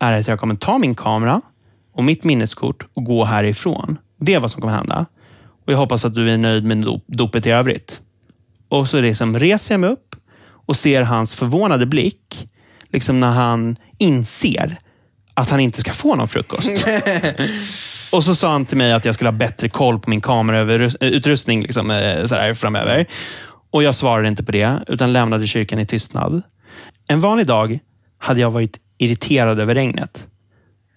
[0.00, 1.40] är att jag kommer ta min kamera
[1.94, 3.98] och mitt minneskort och gå härifrån.
[4.20, 5.06] Det är vad som kommer hända.
[5.66, 8.00] Och Jag hoppas att du är nöjd med dop- dopet i övrigt.
[8.68, 10.16] Och så liksom reser jag mig upp
[10.66, 12.48] och ser hans förvånade blick
[12.92, 14.78] liksom när han inser
[15.34, 16.68] att han inte ska få någon frukost.
[18.12, 21.62] och så sa han till mig att jag skulle ha bättre koll på min kamerautrustning
[21.62, 23.06] liksom, eh, sådär, framöver.
[23.70, 26.42] Och Jag svarade inte på det, utan lämnade kyrkan i tystnad.
[27.08, 27.78] En vanlig dag
[28.18, 30.26] hade jag varit irriterad över regnet.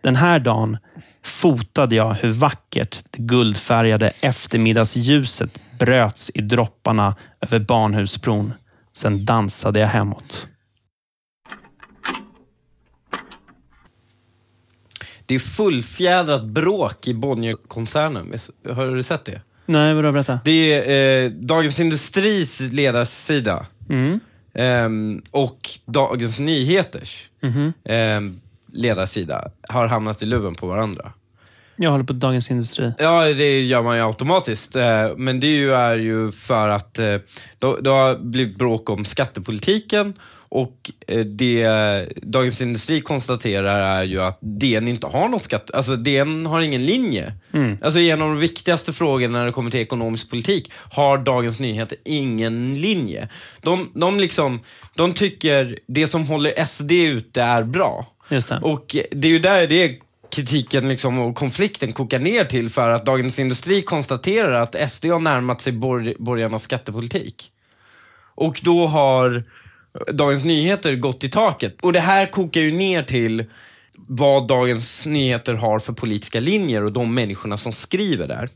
[0.02, 0.78] Den här dagen
[1.24, 8.54] fotade jag hur vackert det guldfärgade eftermiddagsljuset bröts i dropparna över Barnhusbron.
[8.94, 10.48] Sen dansade jag hemåt.
[15.26, 18.34] Det är fullfjädrat bråk i Bonnierkoncernen.
[18.70, 19.42] Har du sett det?
[19.66, 20.12] Nej, vadå?
[20.12, 20.40] Berätta.
[20.46, 24.20] Det är eh, Dagens Industris ledarsida Mm.
[24.54, 27.74] ehm, och Dagens Nyheters Mhm.
[27.86, 28.42] ehm,
[28.74, 31.12] ledarsida har hamnat i luven på varandra.
[31.82, 32.94] Jag håller på Dagens Industri.
[32.98, 34.76] Ja, det gör man ju automatiskt.
[34.76, 37.16] eh, Men det är ju, för att eh,
[37.82, 40.14] det har blivit bråk om skattepolitiken
[40.52, 41.68] och eh, det
[42.16, 46.86] Dagens Industri konstaterar är ju att DN inte har någon skatt, alltså DN har ingen
[46.86, 47.34] linje.
[47.82, 51.98] Alltså en av de viktigaste frågorna när det kommer till ekonomisk politik har Dagens Nyheter
[52.06, 53.30] ingen linje.
[53.62, 54.60] De, de, liksom,
[54.96, 58.06] de tycker det som håller SD ute är bra.
[58.30, 58.60] Just det.
[58.62, 60.00] Och det är ju där det
[60.32, 65.20] kritiken liksom och konflikten kokar ner till för att Dagens Industri konstaterar att SD har
[65.20, 67.52] närmat sig bor- borgarnas skattepolitik.
[68.36, 69.44] Och då har
[70.14, 71.76] Dagens Nyheter gått i taket.
[71.82, 73.46] Och det här kokar ju ner till
[74.08, 78.50] vad Dagens Nyheter har för politiska linjer och de människorna som skriver där.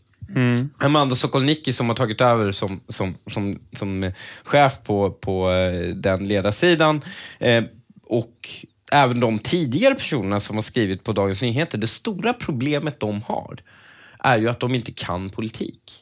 [0.78, 4.12] Amanda Sokolnicki som har tagit över som, som, som, som
[4.44, 7.02] chef på, på eh, den ledarsidan
[7.40, 7.64] eh,
[8.08, 8.50] och
[8.94, 11.78] även de tidigare personerna som har skrivit på Dagens Nyheter.
[11.78, 13.58] Det stora problemet de har
[14.20, 16.00] är ju att de inte kan politik.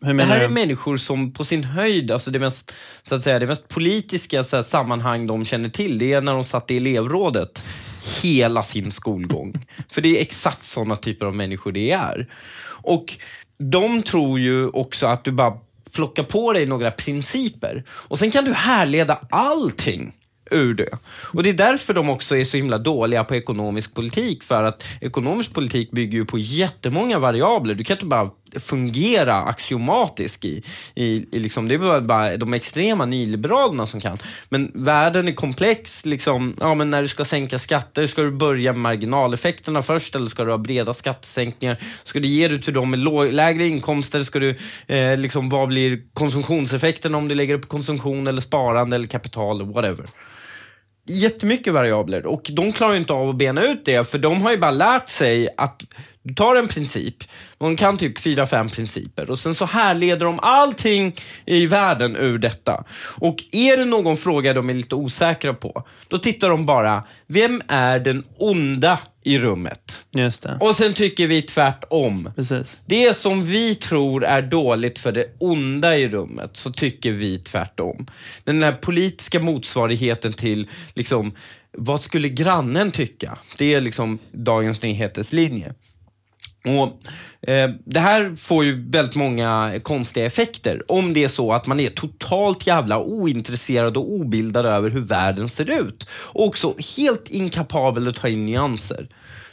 [0.00, 0.54] Det här är du?
[0.54, 4.56] människor som på sin höjd, alltså det mest, så att säga, det mest politiska så
[4.56, 7.64] här, sammanhang de känner till, det är när de satt i elevrådet
[8.22, 9.66] hela sin skolgång.
[9.88, 12.26] För det är exakt sådana typer av människor det är.
[12.66, 13.18] Och
[13.58, 15.58] de tror ju också att du bara
[15.92, 20.12] plockar på dig några principer och sen kan du härleda allting
[20.50, 20.98] ur det.
[21.32, 24.42] Och det är därför de också är så himla dåliga på ekonomisk politik.
[24.42, 27.74] För att ekonomisk politik bygger ju på jättemånga variabler.
[27.74, 28.30] Du kan inte bara
[28.60, 30.62] fungera axiomatiskt i,
[30.94, 34.18] i, i liksom, det är bara, bara de extrema nyliberalerna som kan.
[34.48, 36.04] Men världen är komplex.
[36.04, 40.30] Liksom, ja, men när du ska sänka skatter, ska du börja med marginaleffekterna först eller
[40.30, 41.78] ska du ha breda skattesänkningar?
[42.04, 44.22] Ska du ge det till dem med lägre inkomster?
[44.22, 49.06] Ska du, eh, liksom, vad blir konsumtionseffekten om du lägger upp konsumtion eller sparande eller
[49.06, 50.06] kapital whatever?
[51.06, 54.50] jättemycket variabler och de klarar ju inte av att bena ut det för de har
[54.50, 55.82] ju bara lärt sig att
[56.24, 57.16] du tar en princip,
[57.58, 61.16] de kan typ fyra, fem principer och sen så härleder de allting
[61.46, 62.84] i världen ur detta.
[63.16, 67.62] Och är det någon fråga de är lite osäkra på, då tittar de bara, vem
[67.68, 70.06] är den onda i rummet?
[70.10, 70.58] Just det.
[70.60, 72.30] Och sen tycker vi tvärtom.
[72.36, 72.76] Precis.
[72.86, 78.06] Det som vi tror är dåligt för det onda i rummet, så tycker vi tvärtom.
[78.44, 81.34] Den här politiska motsvarigheten till, liksom,
[81.78, 83.38] vad skulle grannen tycka?
[83.58, 85.74] Det är liksom Dagens Nyheters linje.
[86.64, 87.08] Och,
[87.50, 91.80] eh, det här får ju väldigt många konstiga effekter om det är så att man
[91.80, 96.06] är totalt jävla ointresserad och obildad över hur världen ser ut.
[96.10, 99.08] Och också helt inkapabel att ta in nyanser.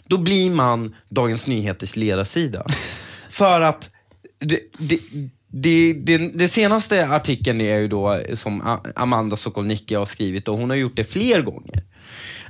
[0.07, 2.65] Då blir man Dagens Nyheters ledarsida.
[3.29, 3.91] För att
[4.39, 4.99] det, det,
[5.47, 10.69] det, det, det senaste artikeln är ju då som Amanda Sokolnicki har skrivit och hon
[10.69, 11.83] har gjort det fler gånger.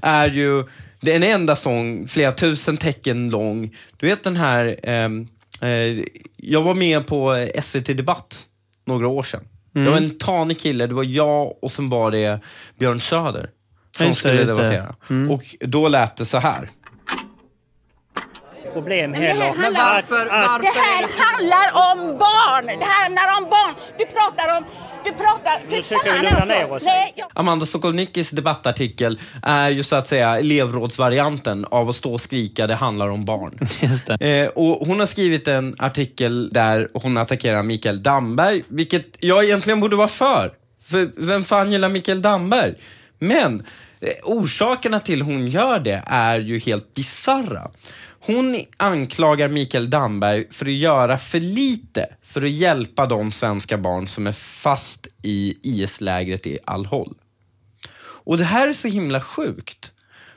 [0.01, 0.64] Är ju
[1.02, 3.78] det är en enda sång, flera tusen tecken lång.
[3.97, 5.28] Du vet den här, ehm,
[5.62, 6.04] eh,
[6.38, 8.45] jag var med på SVT Debatt
[8.86, 9.43] några år sedan.
[9.74, 12.39] Jag var en tanig kille, det var jag och sen var det
[12.80, 13.49] Björn Söder
[13.97, 14.95] som Just skulle just debattera.
[15.30, 16.70] Och då lät det så här.
[18.74, 19.45] problem Men det heller.
[19.45, 22.66] här handlar, Att- att- det här handlar om barn!
[22.66, 23.74] Det här handlar om barn!
[23.97, 24.64] Du pratar om...
[25.04, 25.70] Du pratar...
[25.70, 26.54] För vi fan lugna alltså!
[26.54, 26.84] ner oss.
[26.86, 32.22] Nej, jag, Amanda Sokolnickis debattartikel är ju så att säga elevrådsvarianten av att stå och
[32.22, 33.60] skrika det handlar om barn.
[33.82, 34.43] Just det.
[34.43, 39.80] Eh, och hon har skrivit en artikel där hon attackerar Mikael Damberg, vilket jag egentligen
[39.80, 40.52] borde vara för.
[40.84, 42.74] För vem fan gillar Mikael Damberg?
[43.20, 43.64] Men
[43.99, 47.72] eh, orsakerna till hon gör det är ju helt bizarra.
[48.24, 54.07] Hon anklagar Mikael Damberg för att göra för lite för att hjälpa de svenska barn
[54.07, 57.15] som är fast i IS-lägret i Al-Hol.
[58.24, 59.91] Och det här är så himla sjukt.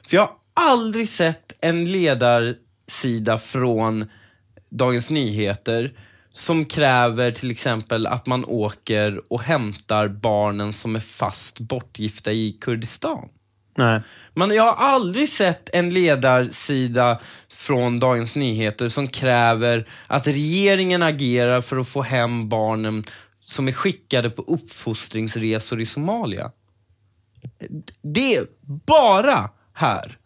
[0.08, 4.10] För jag har aldrig sett en ledarsida från
[4.70, 5.92] Dagens Nyheter
[6.32, 12.58] som kräver till exempel att man åker och hämtar barnen som är fast bortgifta i
[12.60, 13.28] Kurdistan.
[13.76, 14.00] Nej.
[14.34, 17.20] Men jag har aldrig sett en ledarsida
[17.64, 23.04] från Dagens Nyheter som kräver att regeringen agerar för att få hem barnen
[23.40, 26.50] som är skickade på uppfostringsresor i Somalia.
[28.02, 28.46] Det är
[28.86, 30.18] bara här.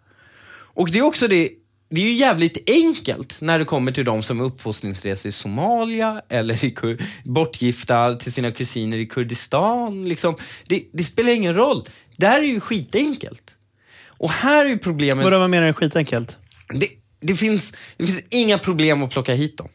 [0.51, 1.51] Och det är också det,
[1.91, 6.23] det är ju jävligt enkelt när det kommer till de som är uppfostringsresor i Somalia
[6.29, 10.09] eller i Kur- bortgifta till sina kusiner i Kurdistan.
[10.09, 10.37] Liksom.
[10.67, 11.85] Det, det spelar ingen roll.
[12.17, 13.55] Det här är ju skitenkelt.
[14.07, 15.25] Och här är ju problemet...
[15.25, 16.37] Vadå, vad menar du skitenkelt?
[16.69, 16.89] Det,
[17.21, 19.69] det, finns, det finns inga problem att plocka hit dem.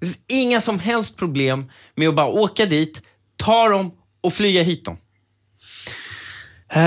[0.00, 3.02] Det finns inga som helst problem med att bara åka dit,
[3.36, 4.96] ta dem och flyga hit dem.
[6.74, 6.82] Eh,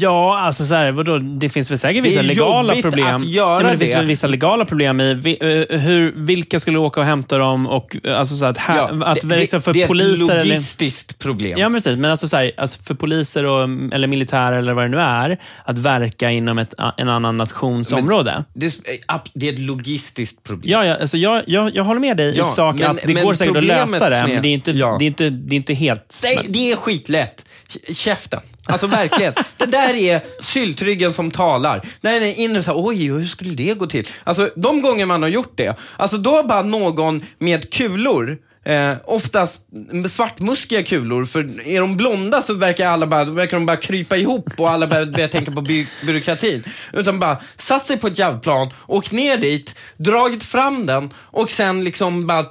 [0.00, 1.18] ja, alltså så här, vadå?
[1.18, 3.16] det finns väl säkert Det är vissa legala problem.
[3.16, 3.96] att göra ja, men det, finns det.
[3.96, 5.38] väl vissa legala problem i vi,
[5.70, 9.18] eh, hur, vilka skulle åka och hämta dem och eh, alltså så att, här, att
[9.28, 11.58] det, liksom för det är poliser ett eller logistiskt problem.
[11.58, 11.96] Ja, precis.
[11.98, 15.38] Men alltså, så här, alltså för poliser och, eller militärer eller vad det nu är,
[15.64, 18.44] att verka inom ett, en annan nations Men- område.
[18.54, 20.70] Det, är- det är ett logistiskt problem.
[20.72, 23.12] Ja, ja alltså jag, jag, jag håller med dig Ja, i sak men- att det
[23.12, 24.96] går säkert att lösa det, men det är inte, Ja.
[24.98, 26.20] det är inte, det är inte helt...
[26.22, 27.44] Nej, det är skitlätt.
[27.92, 28.40] Käften.
[28.66, 29.34] Alltså verkligen.
[29.56, 31.86] det där är syltryggen som talar.
[32.00, 34.08] Där är inre inne så här, oj, hur skulle det gå till?
[34.24, 38.38] Alltså de gånger man har gjort det, alltså då har bara någon med kulor
[38.68, 39.66] Eh, oftast
[40.10, 44.16] svartmuskiga kulor, för är de blonda så verkar, alla bara, då verkar de bara krypa
[44.16, 46.64] ihop och alla börjar, börjar tänka på by byråkratin.
[46.92, 51.84] Utan bara satt sig på ett jävplan, åkt ner dit, dragit fram den och sen
[51.84, 52.46] liksom bara,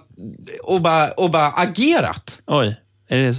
[0.64, 2.42] och bara, och bara agerat.
[2.48, 2.76] Oj.
[3.10, 3.36] Är det,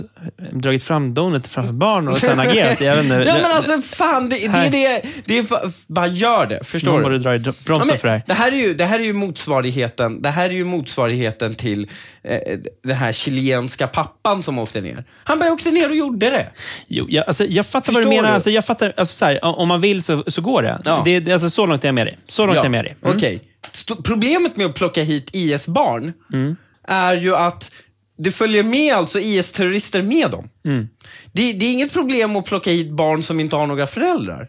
[0.53, 2.81] dragit fram donut framför barn och sen agerat?
[2.81, 3.15] Jag vet inte.
[3.27, 5.47] Ja men alltså fan, det, det är det, det är,
[5.87, 6.65] bara gör det.
[6.65, 7.03] Förstår Någon du?
[7.05, 8.23] borde dra i Ja, bromsen men för det här.
[8.27, 11.89] det här är ju, det här är ju motsvarigheten, det här är ju motsvarigheten till
[12.23, 12.39] eh,
[12.85, 15.05] den här chilenska pappan som åkte ner.
[15.25, 16.47] Han bara åkte ner och gjorde det.
[16.89, 18.29] Jo, jag, alltså, jag fattar vad du Förstår menar.
[18.29, 18.35] du?
[18.35, 20.81] Alltså, jag fattar, alltså, så här, om man vill så, så går det.
[20.85, 21.03] Ja.
[21.05, 22.19] det, alltså, så långt är jag med dig.
[22.29, 22.97] Så långt är jag med dig.
[23.05, 23.39] Mm.
[23.73, 26.57] Sto- Problemet med att plocka hit IS-barn Mm.
[26.89, 27.71] är ju att
[28.19, 30.49] det följer med alltså IS-terrorister med dem.
[30.65, 30.89] Mm.
[31.33, 34.49] Det, det är inget problem att plocka hit barn som inte har några föräldrar.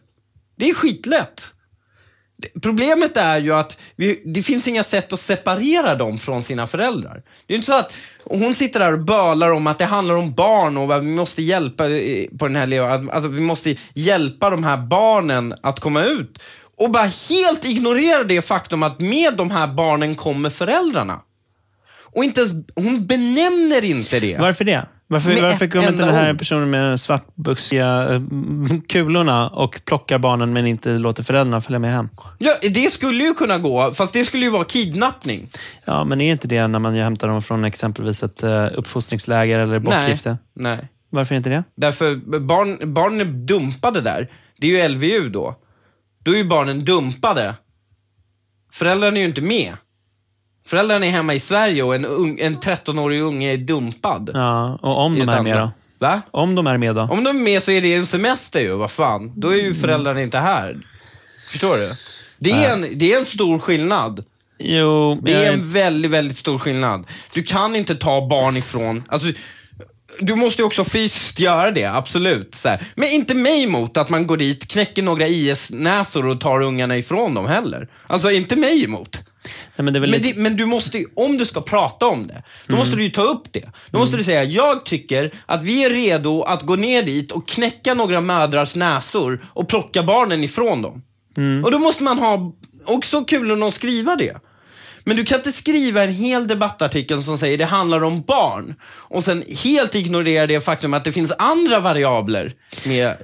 [0.57, 1.53] Det är skitlätt.
[2.61, 7.23] Problemet är ju att vi, det finns inga sätt att separera dem från sina föräldrar.
[7.47, 7.93] Det är inte så att
[8.23, 11.89] hon sitter där och bölar om att det handlar om barn och vi måste hjälpa
[11.89, 16.39] eh, på den här att, att vi måste hjälpa de här barnen att komma ut.
[16.77, 21.21] Och bara helt ignorera det faktum att med de här barnen kommer föräldrarna.
[22.11, 24.37] Och inte ens, hon benämner inte det.
[24.37, 24.85] Varför det?
[25.11, 28.21] Varför, Med varför kommer inte den här personen med de svartbuxiga eh,
[28.87, 32.09] kulorna och plockar barnen men inte låter föräldrarna följa med hem?
[32.37, 35.47] Ja, det skulle ju kunna gå, fast det skulle ju vara kidnappning.
[35.85, 39.79] Ja, men är inte det när man hämtar dem från exempelvis ett uh, uppfostringsläger eller
[39.79, 40.37] bortgifte?
[40.53, 40.75] Nej.
[40.75, 40.87] Nej.
[41.09, 41.63] Varför inte det?
[41.75, 44.27] Därför barn, barnen är dumpade där.
[44.57, 45.55] Det är ju LVU då.
[46.23, 47.55] Då är ju barnen dumpade.
[48.71, 49.73] Föräldrarna är ju inte med.
[50.69, 52.05] Föräldrarna är hemma i Sverige och en,
[52.39, 54.31] en 13-årig unge är dumpad.
[54.33, 55.71] Ja, och om de är med då?
[55.99, 56.21] Va?
[56.31, 57.01] Om de är med då?
[57.01, 59.31] Om de är med så är det en semester ju, vad fan.
[59.35, 60.77] Då är ju föräldrarna inte här.
[61.51, 61.91] Förstår du?
[62.37, 64.25] Det är, en, det är en stor skillnad.
[64.59, 67.05] Jo, Det är en väldigt, väldigt stor skillnad.
[67.33, 69.03] Du kan inte ta barn ifrån...
[69.07, 69.31] Alltså,
[70.19, 72.55] du måste ju också fysiskt göra det, absolut.
[72.55, 72.81] Så här.
[72.95, 77.33] Men inte mig emot att man går dit, knäcker några IS-näsor och tar ungarna ifrån
[77.33, 77.87] dem heller.
[78.07, 79.21] Alltså, inte mig emot.
[79.75, 82.43] Nej, men Men, lite- det, men du måste ju, om du ska prata om det,
[82.67, 83.69] då måste du ju ta upp det.
[83.91, 87.47] Då måste du säga, jag tycker att vi är redo att gå ner dit och
[87.47, 91.03] knäcka några mödrars näsor och plocka barnen ifrån dem.
[91.65, 92.53] Och då måste man ha
[92.85, 94.37] också kul att skriva det.
[95.09, 99.23] Men du kan inte skriva en hel debattartikel som säger det handlar om barn och
[99.23, 102.51] sen helt ignorera det faktum att det finns andra variabler
[102.87, 103.15] med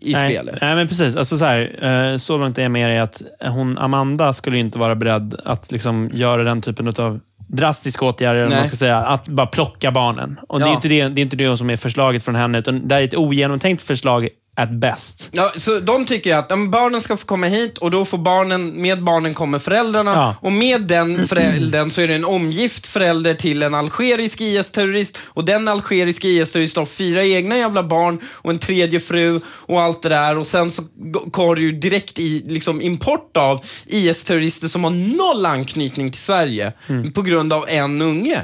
[0.00, 0.58] i Nej, spelet.
[0.60, 1.16] nej, men precis.
[1.16, 4.78] Alltså så, här, eh, så långt är jag med dig att hon, Amanda skulle inte
[4.78, 9.46] vara beredd att liksom göra den typen av drastiska åtgärder, man ska säga, att bara
[9.46, 10.40] plocka barnen.
[10.48, 10.74] Och det, är Ja.
[10.74, 13.14] inte det, det är inte det som är förslaget från henne, utan det är ett
[13.14, 15.28] ogenomtänkt förslag at best.
[15.32, 18.82] Ja, så de tycker att ja, barnen ska få komma hit och då får barnen,
[18.82, 20.36] med barnen kommer föräldrarna Ja.
[20.40, 25.44] och med den föräldern så är det en omgift förälder till en algerisk IS-terrorist och
[25.44, 30.08] den algeriska IS-terroristen har fyra egna jävla barn och en tredje fru och allt det
[30.08, 34.84] där och sen så g- har du ju direkt i liksom, import av IS-terrorister som
[34.84, 36.72] har noll anknytning till Sverige
[37.14, 38.40] på grund av en unge.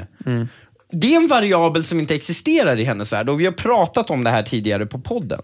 [0.93, 4.23] Det är en variabel som inte existerar i hennes värld och vi har pratat om
[4.23, 5.41] det här tidigare på podden.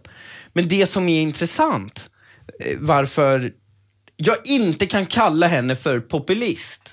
[0.58, 2.10] Men det som är intressant,
[2.60, 3.52] eh, varför
[4.16, 6.90] jag inte kan kalla henne för populist.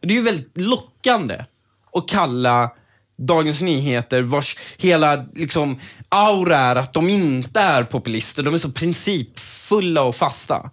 [0.00, 1.44] Det är ju väldigt lockande
[1.92, 2.70] att kalla
[3.18, 8.42] Dagens Nyheter, vars hela liksom, aura är att de inte är populister.
[8.42, 10.70] De är så principfulla och fasta.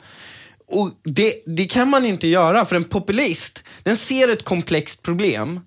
[0.68, 5.60] Och det, det kan man inte göra, för en populist, den ser ett komplext problem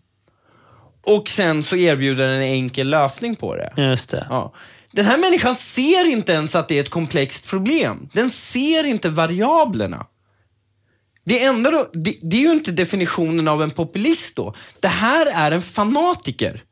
[1.06, 3.72] och sen så erbjuder den en enkel lösning på det.
[3.76, 4.26] Just det.
[4.28, 4.52] Ja.
[4.96, 8.08] Den här människan ser inte ens att det är ett komplext problem.
[8.12, 10.06] Den ser inte variablerna.
[11.24, 14.54] Det, enda då, det, det är ju inte definitionen av en populist då.
[14.80, 16.62] Det här är en fanatiker.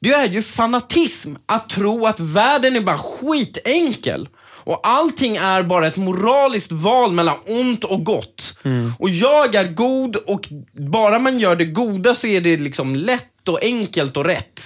[0.00, 4.28] Det är ju fanatism att tro att världen är bara skitenkel.
[4.40, 8.58] Och allting är bara ett moraliskt val mellan ont och gott.
[8.98, 13.48] Och jag är god och bara man gör det goda så är det liksom lätt
[13.48, 14.57] och enkelt och rätt.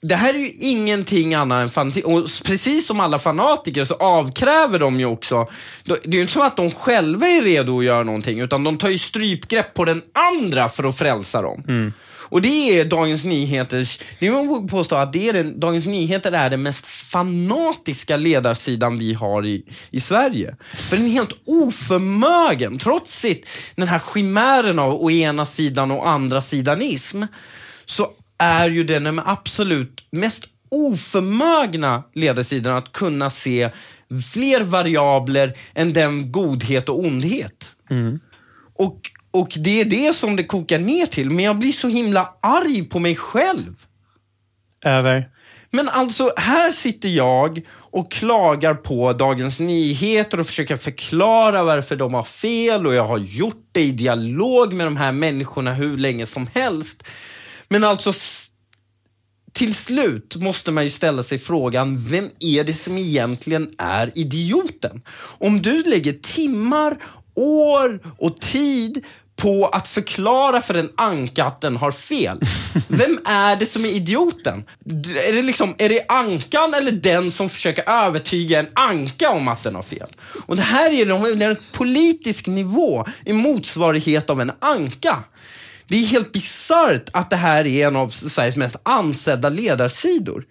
[0.00, 2.02] Det här är ju ingenting annat än fanati.
[2.04, 5.48] Och precis som alla fanatiker så avkräver de ju också,
[5.84, 8.78] det är ju inte så att de själva är redo att göra någonting, utan de
[8.78, 11.92] tar ju strypgrepp på den andra för att frälsa dem.
[12.30, 16.50] Och det är Dagens Nyheters, det vill påstå att det är den, Dagens Nyheter är
[16.50, 20.56] den mest fanatiska ledarsidan vi har i, i Sverige.
[20.74, 23.46] För den är helt oförmögen, trots sitt,
[23.76, 27.22] den här chimären av å ena sidan och andra sidanism,
[27.86, 33.70] så är ju den absolut mest oförmögna ledarsidan att kunna se
[34.32, 37.74] fler variabler än den godhet och ondhet.
[38.74, 42.34] Och, och det är det som det kokar ner till, men jag blir så himla
[42.42, 43.74] arg på mig själv.
[44.84, 45.28] Över.
[45.70, 52.14] Men alltså, här sitter jag och klagar på Dagens Nyheter och försöker förklara varför de
[52.14, 56.26] har fel och jag har gjort det i dialog med de här människorna hur länge
[56.26, 57.02] som helst.
[57.68, 58.12] Men alltså,
[59.52, 65.02] till slut måste man ju ställa sig frågan, vem är det som egentligen är idioten?
[65.38, 66.96] Om du lägger timmar,
[67.34, 69.04] år och tid
[69.38, 72.40] på att förklara för en anka att den har fel.
[72.88, 74.64] Vem är det som är idioten?
[75.28, 79.62] Är det, liksom, är det ankan eller den som försöker övertyga en anka om att
[79.62, 80.08] den har fel?
[80.46, 85.16] Och det här är en politisk nivå i motsvarighet av en anka.
[85.88, 90.44] Det är helt bisarrt att det här är en av Sveriges mest ansedda ledarsidor.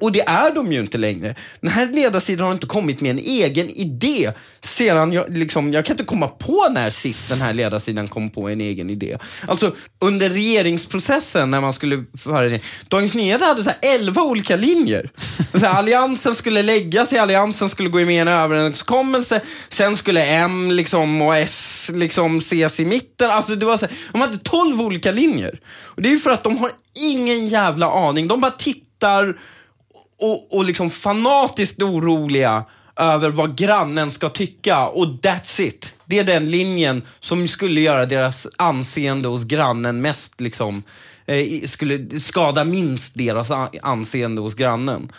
[0.00, 1.34] Och det är de ju inte längre.
[1.60, 5.94] Den här ledarsidan har inte kommit med en egen idé sedan jag, liksom, jag kan
[5.94, 9.18] inte komma på när sist den här ledarsidan kom på en egen idé.
[9.48, 12.60] Alltså under regeringsprocessen när man skulle föra det.
[12.88, 15.10] Dagens Nyheter hade så här 11 olika linjer.
[15.52, 20.24] Så här, alliansen skulle lägga sig, alliansen skulle gå med i en överenskommelse, sen skulle
[20.24, 23.30] M liksom, och S liksom, ses i mitten.
[23.30, 25.60] Alltså, det var så här, de hade 12 olika linjer.
[25.98, 28.28] Och Det är ju för att de har ingen jävla aning.
[28.28, 29.38] De bara tittar
[30.20, 32.64] och, och liksom fanatiskt oroliga
[32.96, 35.94] över vad grannen ska tycka och that's it.
[36.04, 40.82] Det är den linjen som skulle göra deras anseende hos grannen mest liksom,
[41.26, 43.50] eh, skulle skada minst deras
[43.82, 45.12] anseende hos grannen.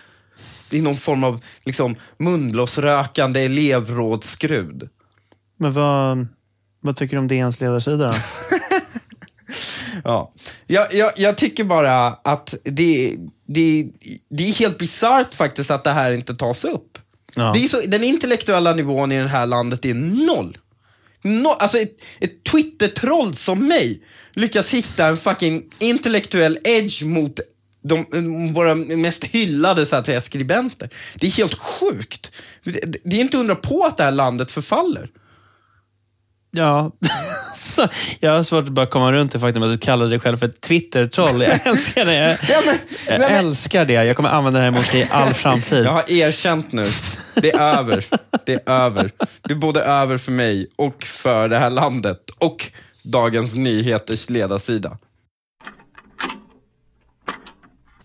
[0.69, 4.89] Det är någon form av liksom, munblåsrökande elevrådsskrud.
[5.57, 6.27] Men vad,
[6.81, 8.13] vad tycker du om DNs ledarsida då?
[10.03, 10.33] Ja.
[10.67, 13.15] Jag, jag, jag tycker bara att det,
[13.47, 13.87] det,
[14.29, 16.97] det är helt bisarrt faktiskt att det här inte tas upp.
[17.35, 17.51] Ja.
[17.53, 20.57] Det är så, den intellektuella nivån i det här landet är noll.
[21.21, 27.39] No, alltså ett, ett Twitter-troll som mig lyckas hitta en fucking intellektuell edge mot
[27.81, 28.05] de,
[28.53, 30.89] våra mest hyllade så att säga, skribenter.
[31.15, 32.31] Det är helt sjukt.
[32.63, 35.09] Det, det är inte undra på att det här landet förfaller.
[36.51, 36.91] Ja,
[37.55, 37.87] så,
[38.19, 40.47] jag har svårt att bara komma runt det faktum att du kallar dig själv för
[40.47, 41.41] Twitter-troll.
[41.41, 42.13] Jag älskar det.
[42.15, 42.75] Jag, Ja, men,
[43.07, 43.93] jag men- älskar det.
[43.93, 45.85] Jag kommer använda det här mot dig i all framtid.
[45.85, 46.85] Jag har erkänt nu.
[47.35, 48.05] Det är över.
[48.45, 49.11] Det är över.
[49.41, 52.19] Det är både över för mig och för det här landet.
[52.37, 52.71] Och
[53.03, 54.97] Dagens Nyheters ledarsida.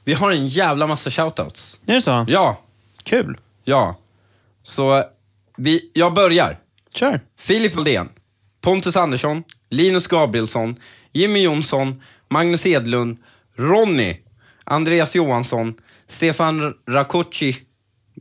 [0.05, 1.79] Vi har en jävla massa shoutouts.
[1.87, 2.25] Är det så?
[2.29, 2.59] Ja,
[3.03, 3.37] Kul.
[3.65, 3.97] ja.
[4.63, 5.05] Så
[5.57, 6.59] vi, jag börjar.
[6.95, 7.21] Kör.
[7.39, 8.09] Filip Aldén,
[8.65, 10.77] Pontus Andersson, Linus Gabrielsson,
[11.13, 13.19] Jimmy Jonsson, Magnus Edlund,
[13.57, 14.17] Ronny,
[14.65, 15.75] Andreas Johansson,
[16.07, 17.53] Stefan Rakoczy,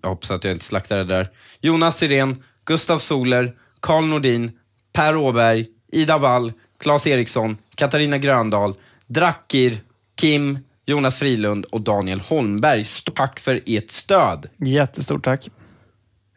[0.02, 1.30] jag hoppas att jag inte slaktar det där,
[1.62, 4.52] Jonas Sirén, Gustav Soler, Karl Nordin,
[4.94, 8.76] Per Åberg, Ida Wall, Claes Eriksson, Katarina Gröndal,
[9.08, 9.78] Drakir,
[10.22, 12.86] Kim, Jonas Frilund och Daniel Holmberg.
[12.86, 14.50] Stort tack för ert stöd.
[14.58, 15.50] Jättestort tack.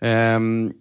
[0.01, 0.73] Ehm,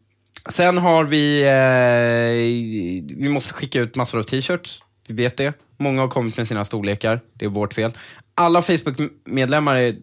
[0.50, 4.82] sen har vi, eh, vi måste skicka ut massor av t-shirts.
[5.08, 5.54] Vi vet det.
[5.78, 7.22] Många har kommit med sina storlekar.
[7.34, 7.91] Det är vårt fel.
[8.36, 9.96] Alla Facebook-medlemmar är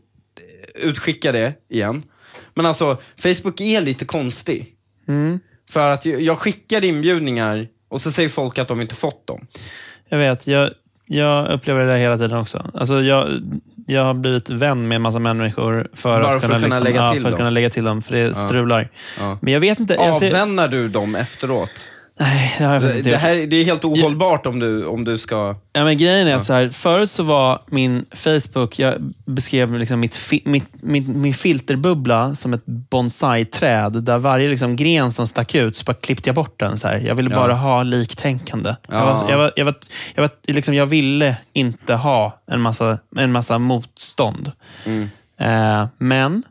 [0.74, 2.03] utskickade igen.
[2.55, 4.66] Men alltså, Facebook är lite konstig.
[5.70, 9.47] För att jag- jag skickar inbjudningar och så säger folk att de inte fått dem.
[10.09, 10.70] Jag vet, jag,
[11.07, 12.70] jag upplever det hela tiden också.
[12.74, 13.28] Alltså jag,
[13.86, 16.78] jag har blivit vän med en massa människor för, Bara att, för kunna, att kunna
[16.78, 17.38] liksom, lägga ja, till för att dem.
[17.38, 18.88] kunna lägga till dem, för det strular.
[19.20, 19.38] Ja.
[19.40, 19.94] Men jag vet inte.
[19.94, 21.70] Jag ser, Avvännar du dem efteråt?
[22.20, 23.22] Nej, det har jag faktiskt inte Det, gjort.
[23.22, 25.56] här, det är helt ohållbart om du, om du ska...
[25.72, 28.94] Ja, men grejen är att så här, förut så var min Facebook, jag
[29.26, 35.12] beskrev liksom mitt, fi, mitt, min, min filterbubbla som ett bonsai-träd där varje liksom gren
[35.12, 36.78] som stack ut så bara klippte jag bort den.
[36.78, 36.98] Så här.
[36.98, 37.36] Jag ville Ja.
[37.36, 38.76] bara ha liktänkande.
[38.88, 39.04] Jag, Ja.
[39.04, 39.74] var, jag, var, jag, var,
[40.14, 44.52] jag, var, liksom, jag ville inte ha en massa, en massa motstånd.
[44.86, 45.08] Mm.
[45.38, 46.42] Eh, men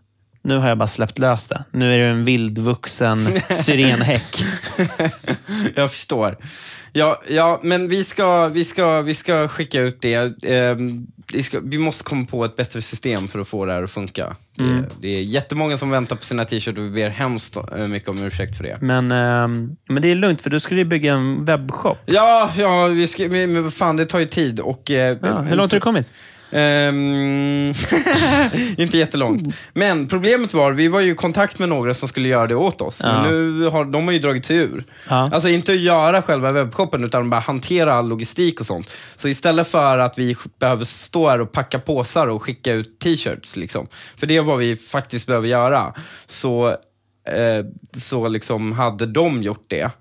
[0.44, 1.64] nu har jag bara släppt lös det.
[1.72, 3.30] Nu är det en vildvuxen
[3.64, 4.44] syrenhäck.
[5.76, 6.38] Jag förstår.
[6.94, 10.44] Ja, ja men vi ska, vi, ska, vi ska skicka ut det.
[10.44, 13.84] Ehm, vi, ska, vi måste komma på ett bättre system för att få det här
[13.84, 14.36] att funka.
[14.56, 18.10] Det, det är jättemånga som väntar på sina t-shirts och vi ber hemskt eh, mycket
[18.10, 18.78] om ursäkt för det.
[18.82, 21.98] Men, ehm, men det är lugnt, för du skulle ju bygga en webbshop.
[22.06, 24.60] Ja, ja vi ska, men, men vad fan, det tar ju tid.
[24.60, 26.08] Och, eh, Ja, hur långt har du kommit?
[26.52, 27.74] Ehm,
[28.78, 29.56] inte jättelångt.
[29.74, 32.82] Men problemet var, vi var ju i kontakt med några som skulle göra det åt
[32.82, 33.00] oss.
[33.04, 33.22] Ja.
[33.22, 34.84] Men nu har de har ju dragit sig ur.
[35.10, 35.30] Ja.
[35.32, 38.90] Alltså inte att göra själva webbshoppen, utan bara hantera all logistik och sånt.
[39.16, 43.56] Så istället för att vi behöver stå här och packa påsar och skicka ut t-shirts,
[43.56, 43.88] liksom,
[44.18, 45.94] för det är vad vi faktiskt behöver göra,
[46.28, 46.68] så,
[47.28, 47.66] eh,
[47.98, 49.92] så liksom hade de gjort det.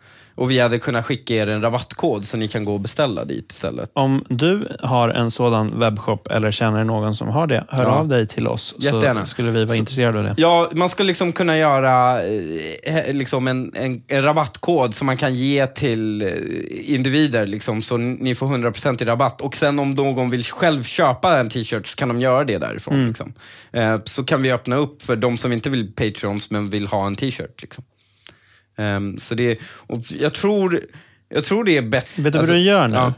[0.41, 3.53] Och vi hade kunnat skicka er en rabattkod så ni kan gå och beställa dit
[3.53, 3.91] istället.
[3.93, 7.91] Om du har en sådan webbshop eller känner någon som har det, hör Ja.
[7.91, 9.21] av dig till oss Jättegärna.
[9.21, 10.35] så skulle vi vara intresserade av det.
[10.37, 12.23] Ja, man ska liksom kunna göra
[12.85, 16.29] eh, liksom en, en, en rabattkod som man kan ge till eh,
[16.95, 19.41] individer, liksom, så ni får 100% i rabatt.
[19.41, 23.09] Och sen om någon vill själv köpa en t-shirt så kan de göra det därifrån.
[23.09, 23.33] Liksom.
[23.73, 27.07] Eh, så kan vi öppna upp för de som inte vill Patreons men vill ha
[27.07, 27.63] en t-shirt.
[27.63, 27.85] Liksom.
[28.81, 30.81] Ehm, så det, och jag, tror,
[31.29, 32.23] jag tror det är bättre.
[32.23, 32.95] Vet du alltså- vad du gör nu?
[32.97, 33.13] Ja,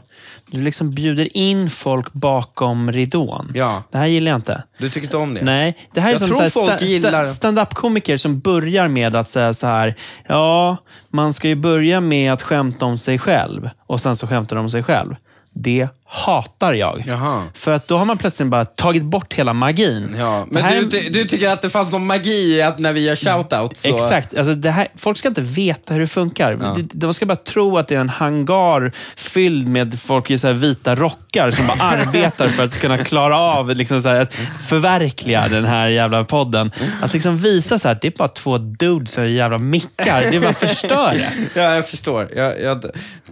[0.51, 3.51] Du liksom bjuder in folk bakom ridån.
[3.55, 3.83] Ja.
[3.91, 4.63] Det här gillar jag inte.
[4.77, 5.41] du tycker inte om det?
[5.43, 9.15] Nej, det här är Jag som tror folk sta- gillar- sta- stand-up-komiker som börjar med
[9.15, 9.95] att säga så här,
[10.27, 10.77] ja,
[11.09, 14.59] man ska ju börja med att skämta om sig själv och sen så skämtar de
[14.65, 15.15] om sig själv.
[15.55, 17.03] Det hatar jag.
[17.07, 17.43] Jaha.
[17.53, 20.15] För att då har man plötsligt bara tagit bort hela magin.
[20.17, 23.01] Ja, men här du, du tycker att det fanns någon magi i att när vi
[23.01, 23.95] gör shoutouts så...
[23.95, 24.37] Exakt.
[24.37, 26.55] Alltså det här, folk ska inte veta hur det funkar.
[26.55, 30.53] De, de ska bara tro att det är en hangar fylld med folk i så
[30.53, 34.33] vita rockar som bara arbetar för att kunna klara av liksom så här, att
[34.67, 36.71] förverkliga den här jävla podden.
[37.01, 40.21] Att liksom visa så här, det är bara två dudes är jävla mickar.
[40.21, 41.29] Det är bara förstör det.
[41.61, 42.29] Ja, jag förstår.
[42.35, 42.83] Jag, jag,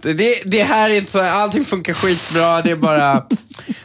[0.02, 3.26] det, det här är inte så, allting funkar skitbra, det är bara...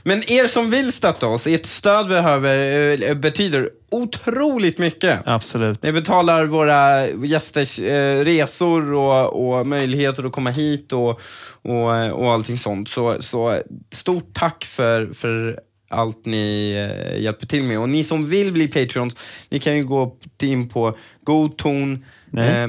[0.04, 5.20] Men er som vill stötta oss, ert stöd behöver, eh, betyder otroligt mycket.
[5.26, 5.84] Absolut.
[5.84, 11.22] Ni betalar våra gästers eh, resor och, och möjligheter att komma hit och,
[11.62, 12.90] och, och allting sånt.
[12.90, 13.58] Så, så
[13.92, 15.60] stort tack för, för
[15.90, 17.80] allt ni eh, hjälper till med.
[17.80, 19.16] Och ni som vill bli Patreons,
[19.50, 22.06] ni kan ju gå in på godton
[22.38, 22.68] eh,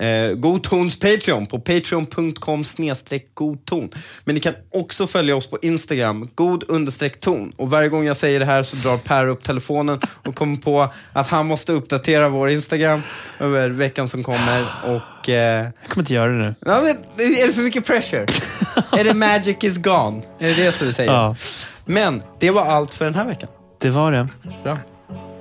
[0.00, 3.88] Eh, Godtons Patreon på patreon.com snedstreck godton.
[4.24, 7.52] Men ni kan också följa oss på Instagram, god understreck ton.
[7.56, 10.88] Och varje gång jag säger det här så drar Per upp telefonen och kommer på
[11.12, 13.02] att han måste uppdatera vår Instagram
[13.40, 14.64] över veckan som kommer.
[14.86, 15.28] Och...
[15.28, 16.54] Eh, Jag kommer inte göra det nu.
[16.66, 18.26] ja, men, är det för mycket pressure?
[18.92, 20.22] är det magic is gone?
[20.38, 21.12] Är det det som du säger?
[21.12, 21.36] Ja.
[21.84, 23.48] Men det var allt för den här veckan.
[23.80, 24.28] Det var det.
[24.62, 24.78] Bra.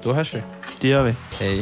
[0.04, 0.42] Då hörs vi.
[0.82, 1.16] Det gör vi.
[1.42, 1.62] Hej.